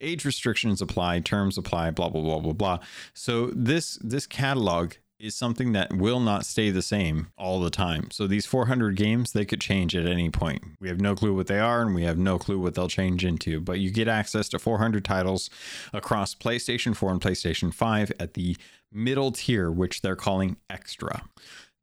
[0.00, 2.78] Age restrictions apply, terms apply, blah blah blah blah blah.
[3.12, 8.10] So this this catalog is something that will not stay the same all the time.
[8.10, 10.62] So these 400 games, they could change at any point.
[10.80, 13.24] We have no clue what they are and we have no clue what they'll change
[13.24, 15.50] into, but you get access to 400 titles
[15.92, 18.56] across PlayStation 4 and PlayStation 5 at the
[18.94, 21.24] middle tier, which they're calling extra.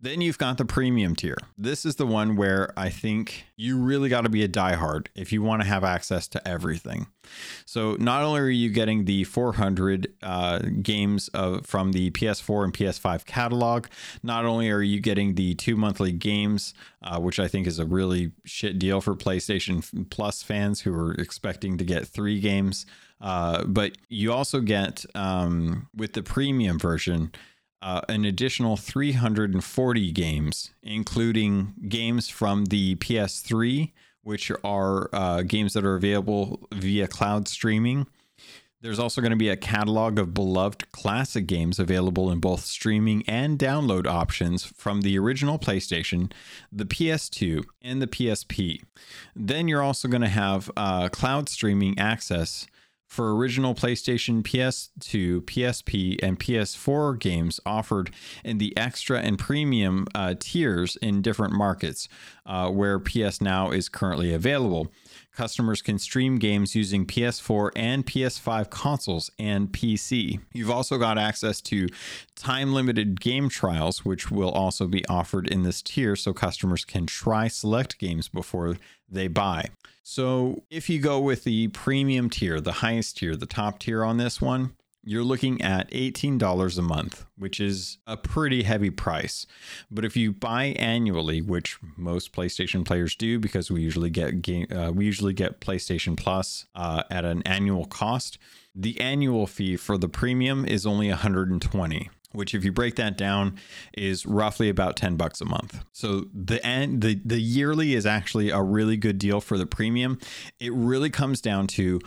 [0.04, 1.38] Then you've got the premium tier.
[1.60, 5.32] This is the one where I think you really got to be a diehard if
[5.32, 7.06] you want to have access to everything.
[7.68, 12.74] So not only are you getting the 400 uh, games of, from the PS4 and
[12.74, 13.86] PS5 catalog,
[14.24, 17.86] not only are you getting the two monthly games, uh, which I think is a
[17.86, 22.88] really shit deal for PlayStation Plus fans who are expecting to get three games,
[23.22, 27.32] uh, but you also get um, with the premium version
[27.82, 33.92] uh, an additional 340 games, including games from the PS3,
[34.24, 38.06] which are uh, games that are available via cloud streaming.
[38.82, 43.24] There's also going to be a catalog of beloved classic games available in both streaming
[43.28, 46.32] and download options from the original PlayStation,
[46.72, 48.84] the PS2, and the PSP.
[49.36, 52.66] Then you're also going to have uh, cloud streaming access
[53.12, 58.10] for original PlayStation, PS2, PSP, and PS4 games offered
[58.46, 62.08] in the extra and premium uh, tiers in different markets
[62.46, 64.94] uh, where PS Now is currently available.
[65.36, 70.40] Customers can stream games using PS4 and PS5 consoles and PC.
[70.54, 71.90] You've also got access to
[72.38, 77.08] time limited game trials, which will also be offered in this tier so customers can
[77.08, 78.78] try select games before
[79.10, 79.66] they buy.
[80.04, 84.18] So if you go with the premium tier, the highest tier, the top tier on
[84.18, 84.74] this one,
[85.04, 89.48] you're looking at $18 a month, which is a pretty heavy price.
[89.90, 94.68] But if you buy annually, which most PlayStation players do because we usually get game,
[94.72, 98.38] uh, we usually get PlayStation Plus uh, at an annual cost,
[98.76, 103.58] the annual fee for the premium is only 120 which if you break that down
[103.98, 105.84] is roughly about 10 bucks a month.
[105.92, 110.20] So the end the the yearly is actually a really good deal for the premium.
[110.60, 112.00] It really comes down to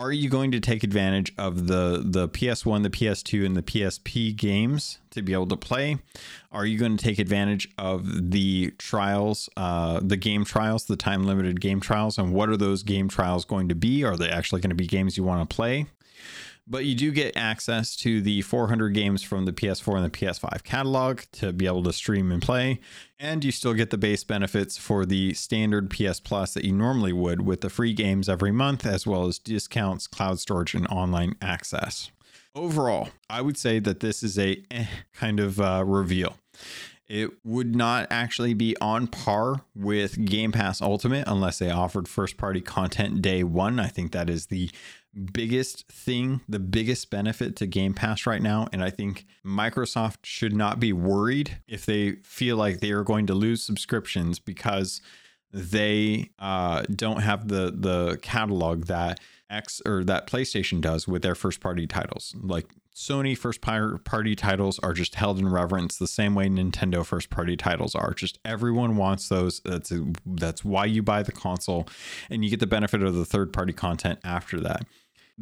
[0.00, 4.34] are you going to take advantage of the the PS1, the PS2 and the PSP
[4.34, 5.98] games to be able to play?
[6.50, 11.24] Are you going to take advantage of the trials, uh, the game trials, the time
[11.24, 14.02] limited game trials and what are those game trials going to be?
[14.02, 15.86] Are they actually going to be games you want to play?
[16.70, 20.62] But you do get access to the 400 games from the PS4 and the PS5
[20.62, 22.78] catalog to be able to stream and play.
[23.18, 27.12] And you still get the base benefits for the standard PS Plus that you normally
[27.12, 31.34] would with the free games every month, as well as discounts, cloud storage, and online
[31.42, 32.12] access.
[32.54, 36.36] Overall, I would say that this is a eh kind of uh, reveal.
[37.08, 42.36] It would not actually be on par with Game Pass Ultimate unless they offered first
[42.36, 43.80] party content day one.
[43.80, 44.70] I think that is the
[45.14, 48.68] biggest thing, the biggest benefit to Game Pass right now.
[48.72, 53.26] And I think Microsoft should not be worried if they feel like they are going
[53.26, 55.00] to lose subscriptions because
[55.52, 59.18] they uh, don't have the the catalog that
[59.50, 62.34] X or that PlayStation does with their first party titles.
[62.40, 67.30] Like Sony first party titles are just held in reverence the same way Nintendo first
[67.30, 68.12] party titles are.
[68.14, 69.60] Just everyone wants those.
[69.64, 71.88] That's a, that's why you buy the console
[72.28, 74.86] and you get the benefit of the third party content after that.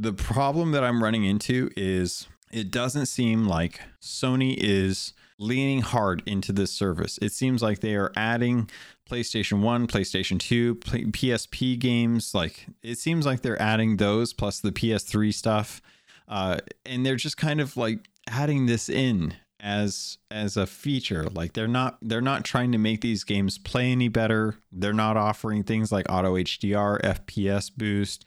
[0.01, 6.23] The problem that I'm running into is it doesn't seem like Sony is leaning hard
[6.25, 7.19] into this service.
[7.21, 8.71] It seems like they are adding
[9.11, 12.33] PlayStation 1, PlayStation 2, PSP games.
[12.33, 15.83] Like it seems like they're adding those plus the PS3 stuff.
[16.29, 21.53] Uh, and they're just kind of like adding this in as as a feature like
[21.53, 25.65] they're not they're not trying to make these games play any better they're not offering
[25.65, 28.25] things like auto hdr fps boost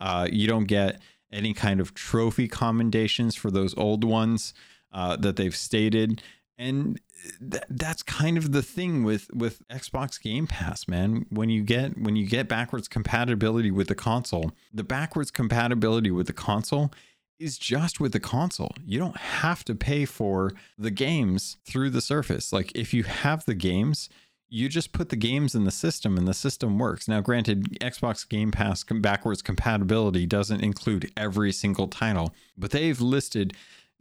[0.00, 1.00] uh, you don't get
[1.32, 4.54] any kind of trophy commendations for those old ones
[4.92, 6.22] uh, that they've stated.
[6.58, 7.00] And
[7.40, 11.26] th- that's kind of the thing with with Xbox Game Pass, man.
[11.30, 16.26] When you get when you get backwards compatibility with the console, the backwards compatibility with
[16.26, 16.92] the console
[17.38, 18.72] is just with the console.
[18.86, 22.52] You don't have to pay for the games through the Surface.
[22.52, 24.08] Like if you have the games,
[24.52, 27.08] you just put the games in the system and the system works.
[27.08, 33.56] Now, granted, Xbox Game Pass backwards compatibility doesn't include every single title, but they've listed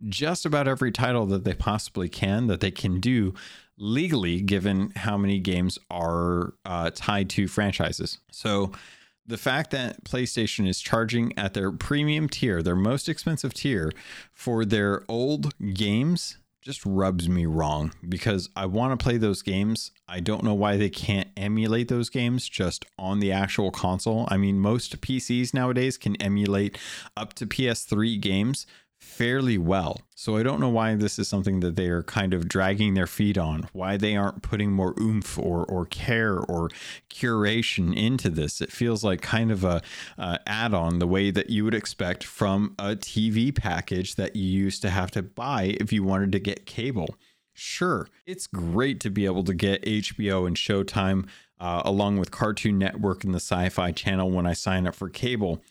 [0.10, 3.34] just about every title that they possibly can that they can do
[3.78, 8.18] legally, given how many games are uh, tied to franchises.
[8.30, 8.74] So,
[9.26, 13.94] the fact that PlayStation is charging at their premium tier, their most expensive tier,
[14.34, 19.92] for their old games just rubs me wrong because I want to play those games.
[20.08, 24.28] I don't know why they can't emulate those games just on the actual console.
[24.30, 26.78] I mean, most PCs nowadays can emulate
[27.18, 28.68] up to PS3 games,
[29.02, 30.00] fairly well.
[30.14, 33.08] So I don't know why this is something that they are kind of dragging their
[33.08, 36.70] feet on, why they aren't putting more oomph or, or care or
[37.10, 38.62] curation into this.
[38.62, 39.82] It feels like kind of a
[40.20, 44.84] uh, add-on the way that you would expect from a TV package that you used
[44.84, 47.16] to have to buy if you wanted to get cable.
[47.54, 51.28] Sure, it's great to be able to get HBO and Showtime
[51.62, 55.10] uh, along with Cartoon Network and the Sci Fi channel when I sign up for
[55.10, 55.62] cable.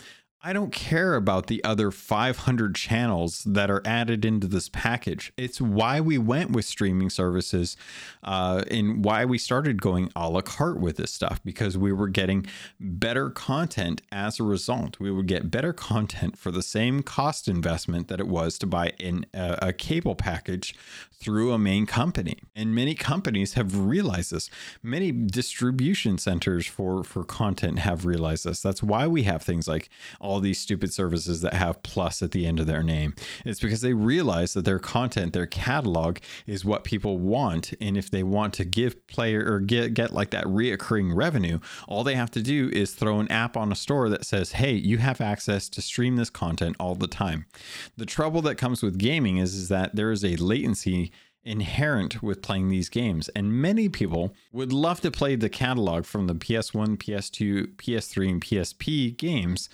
[0.42, 5.34] I don't care about the other 500 channels that are added into this package.
[5.36, 7.76] It's why we went with streaming services
[8.24, 12.08] uh, and why we started going a la carte with this stuff because we were
[12.08, 12.46] getting
[12.80, 14.98] better content as a result.
[14.98, 18.94] We would get better content for the same cost investment that it was to buy
[18.98, 20.74] in a, a cable package
[21.20, 22.38] through a main company.
[22.56, 24.48] And many companies have realized this.
[24.82, 28.62] Many distribution centers for, for content have realized this.
[28.62, 29.90] That's why we have things like
[30.30, 33.14] all these stupid services that have plus at the end of their name.
[33.44, 37.74] It's because they realize that their content, their catalog is what people want.
[37.80, 41.58] And if they want to give player or get, get like that reoccurring revenue,
[41.88, 44.72] all they have to do is throw an app on a store that says, hey,
[44.72, 47.46] you have access to stream this content all the time.
[47.96, 51.10] The trouble that comes with gaming is, is that there is a latency
[51.42, 53.28] inherent with playing these games.
[53.30, 58.40] And many people would love to play the catalog from the PS1, PS2, PS3, and
[58.42, 59.68] PSP games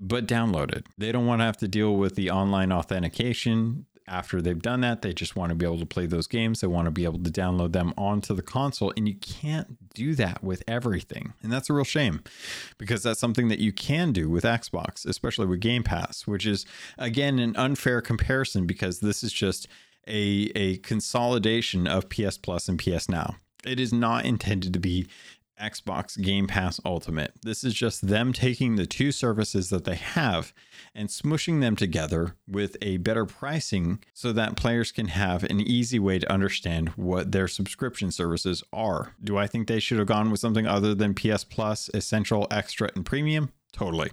[0.00, 0.86] but download it.
[0.98, 5.02] They don't want to have to deal with the online authentication after they've done that,
[5.02, 6.60] they just want to be able to play those games.
[6.60, 8.92] They want to be able to download them onto the console.
[8.96, 11.32] And you can't do that with everything.
[11.42, 12.22] And that's a real shame
[12.76, 16.66] because that's something that you can do with Xbox, especially with Game Pass, which is,
[16.98, 19.68] again, an unfair comparison because this is just
[20.08, 23.36] a, a consolidation of PS Plus and PS Now.
[23.64, 25.06] It is not intended to be
[25.60, 27.32] Xbox Game Pass Ultimate.
[27.42, 30.52] This is just them taking the two services that they have
[30.94, 35.98] and smushing them together with a better pricing so that players can have an easy
[35.98, 39.14] way to understand what their subscription services are.
[39.22, 42.90] Do I think they should have gone with something other than PS Plus, Essential, Extra,
[42.94, 43.52] and Premium?
[43.72, 44.10] Totally.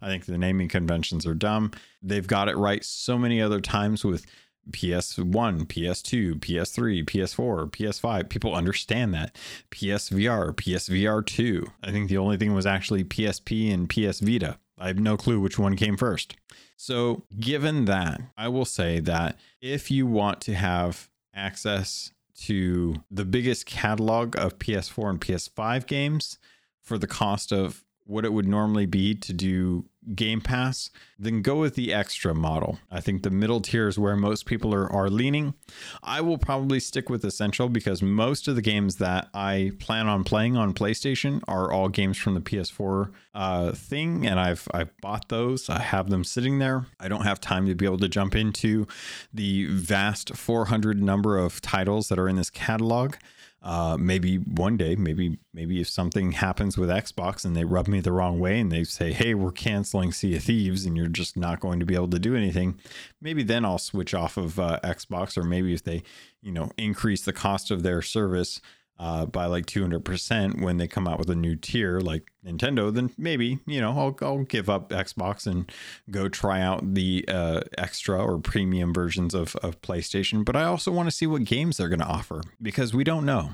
[0.00, 1.72] I think the naming conventions are dumb.
[2.02, 4.26] They've got it right so many other times with
[4.70, 8.28] PS1, PS2, PS3, PS4, PS5.
[8.28, 9.36] People understand that.
[9.70, 11.66] PSVR, PSVR 2.
[11.82, 14.58] I think the only thing was actually PSP and PS Vita.
[14.78, 16.36] I have no clue which one came first.
[16.76, 22.12] So, given that, I will say that if you want to have access
[22.42, 26.38] to the biggest catalog of PS4 and PS5 games
[26.82, 29.84] for the cost of what it would normally be to do
[30.14, 32.78] Game Pass, then go with the extra model.
[32.90, 35.54] I think the middle tier is where most people are, are leaning.
[36.02, 40.22] I will probably stick with Essential because most of the games that I plan on
[40.22, 45.28] playing on PlayStation are all games from the PS4 uh, thing, and I've I've bought
[45.28, 45.68] those.
[45.68, 46.86] I have them sitting there.
[47.00, 48.86] I don't have time to be able to jump into
[49.34, 53.16] the vast 400 number of titles that are in this catalog.
[53.62, 58.00] Uh, maybe one day, maybe maybe if something happens with Xbox and they rub me
[58.00, 61.36] the wrong way and they say, "Hey, we're canceling Sea of Thieves," and you're just
[61.36, 62.78] not going to be able to do anything,
[63.20, 66.02] maybe then I'll switch off of uh, Xbox, or maybe if they,
[66.42, 68.60] you know, increase the cost of their service
[68.98, 73.10] uh, by like 200% when they come out with a new tier like Nintendo, then
[73.18, 75.70] maybe, you know, I'll, I'll give up Xbox and
[76.10, 80.44] go try out the uh, extra or premium versions of, of PlayStation.
[80.44, 83.26] But I also want to see what games they're going to offer because we don't
[83.26, 83.50] know.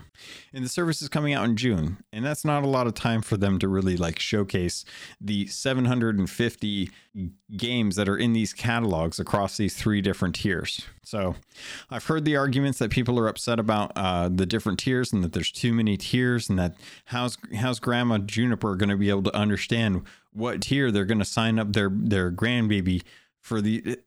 [0.53, 3.23] And the service is coming out in June, and that's not a lot of time
[3.23, 4.85] for them to really like showcase
[5.21, 6.91] the 750
[7.57, 10.83] games that are in these catalogs across these three different tiers.
[11.03, 11.35] So
[11.91, 15.33] I've heard the arguments that people are upset about uh, the different tiers and that
[15.33, 19.37] there's too many tiers and that how's how's Grandma Juniper going to be able to
[19.37, 20.03] understand
[20.33, 23.03] what tier they're going to sign up their their grandbaby
[23.41, 23.99] for the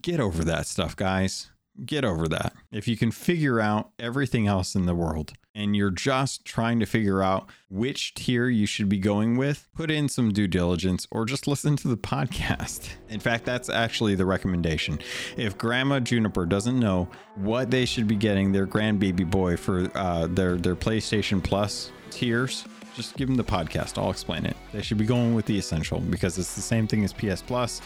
[0.00, 1.50] get over that stuff guys
[1.86, 5.90] get over that if you can figure out everything else in the world and you're
[5.90, 10.32] just trying to figure out which tier you should be going with, put in some
[10.32, 12.90] due diligence or just listen to the podcast.
[13.08, 14.98] In fact, that's actually the recommendation.
[15.36, 20.26] If Grandma Juniper doesn't know what they should be getting their grandbaby boy for uh,
[20.28, 22.64] their their PlayStation Plus tiers,
[22.94, 23.98] just give them the podcast.
[23.98, 24.56] I'll explain it.
[24.72, 27.80] They should be going with the essential because it's the same thing as PS Plus.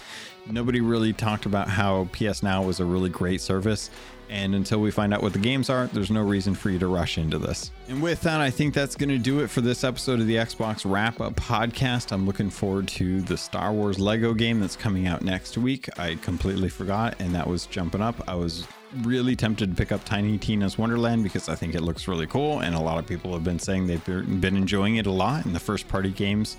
[0.49, 3.91] Nobody really talked about how PS Now was a really great service.
[4.29, 6.89] And until we find out what the games are, there's no reason for you to
[6.89, 7.71] rush into this.
[7.89, 10.37] And with that, I think that's going to do it for this episode of the
[10.37, 12.11] Xbox Wrap Up Podcast.
[12.11, 15.89] I'm looking forward to the Star Wars Lego game that's coming out next week.
[15.99, 18.17] I completely forgot, and that was jumping up.
[18.29, 18.67] I was
[19.03, 22.61] really tempted to pick up Tiny Tina's Wonderland because I think it looks really cool,
[22.61, 25.45] and a lot of people have been saying they've been enjoying it a lot.
[25.45, 26.57] And the first party games,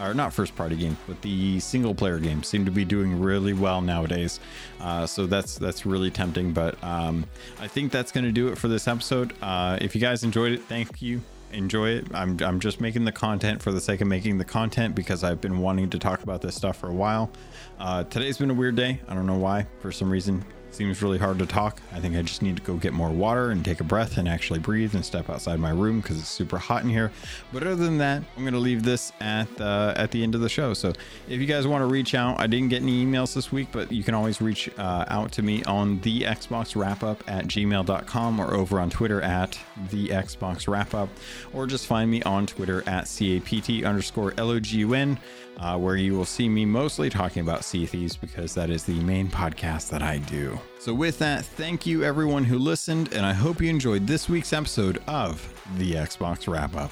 [0.00, 3.52] or not first party games, but the single player games seem to be doing really
[3.52, 4.40] well nowadays.
[4.80, 6.52] Uh, so that's that's really tempting.
[6.52, 7.26] But um,
[7.60, 9.32] I think that's going to do it for this episode.
[9.42, 11.20] Uh, if you guys enjoyed it, thank you
[11.52, 12.06] enjoy it.
[12.14, 15.40] I'm, I'm just making the content for the sake of making the content because I've
[15.40, 17.30] been wanting to talk about this stuff for a while.
[17.78, 19.00] Uh, today's been a weird day.
[19.08, 19.66] I don't know why.
[19.80, 20.44] For some reason,
[20.80, 21.78] Seems really hard to talk.
[21.92, 24.26] I think I just need to go get more water and take a breath and
[24.26, 27.12] actually breathe and step outside my room because it's super hot in here.
[27.52, 30.40] But other than that, I'm going to leave this at the, at the end of
[30.40, 30.72] the show.
[30.72, 30.94] So
[31.28, 33.92] if you guys want to reach out, I didn't get any emails this week, but
[33.92, 38.40] you can always reach uh, out to me on the Xbox Wrap Up at gmail.com
[38.40, 41.10] or over on Twitter at the Xbox Wrap Up,
[41.52, 45.18] or just find me on Twitter at CAPT underscore LOGUN
[45.60, 48.98] uh, where you will see me mostly talking about Sea Thieves because that is the
[49.00, 50.58] main podcast that I do.
[50.78, 54.52] So, with that, thank you everyone who listened, and I hope you enjoyed this week's
[54.52, 55.46] episode of
[55.76, 56.90] the Xbox Wrap Up.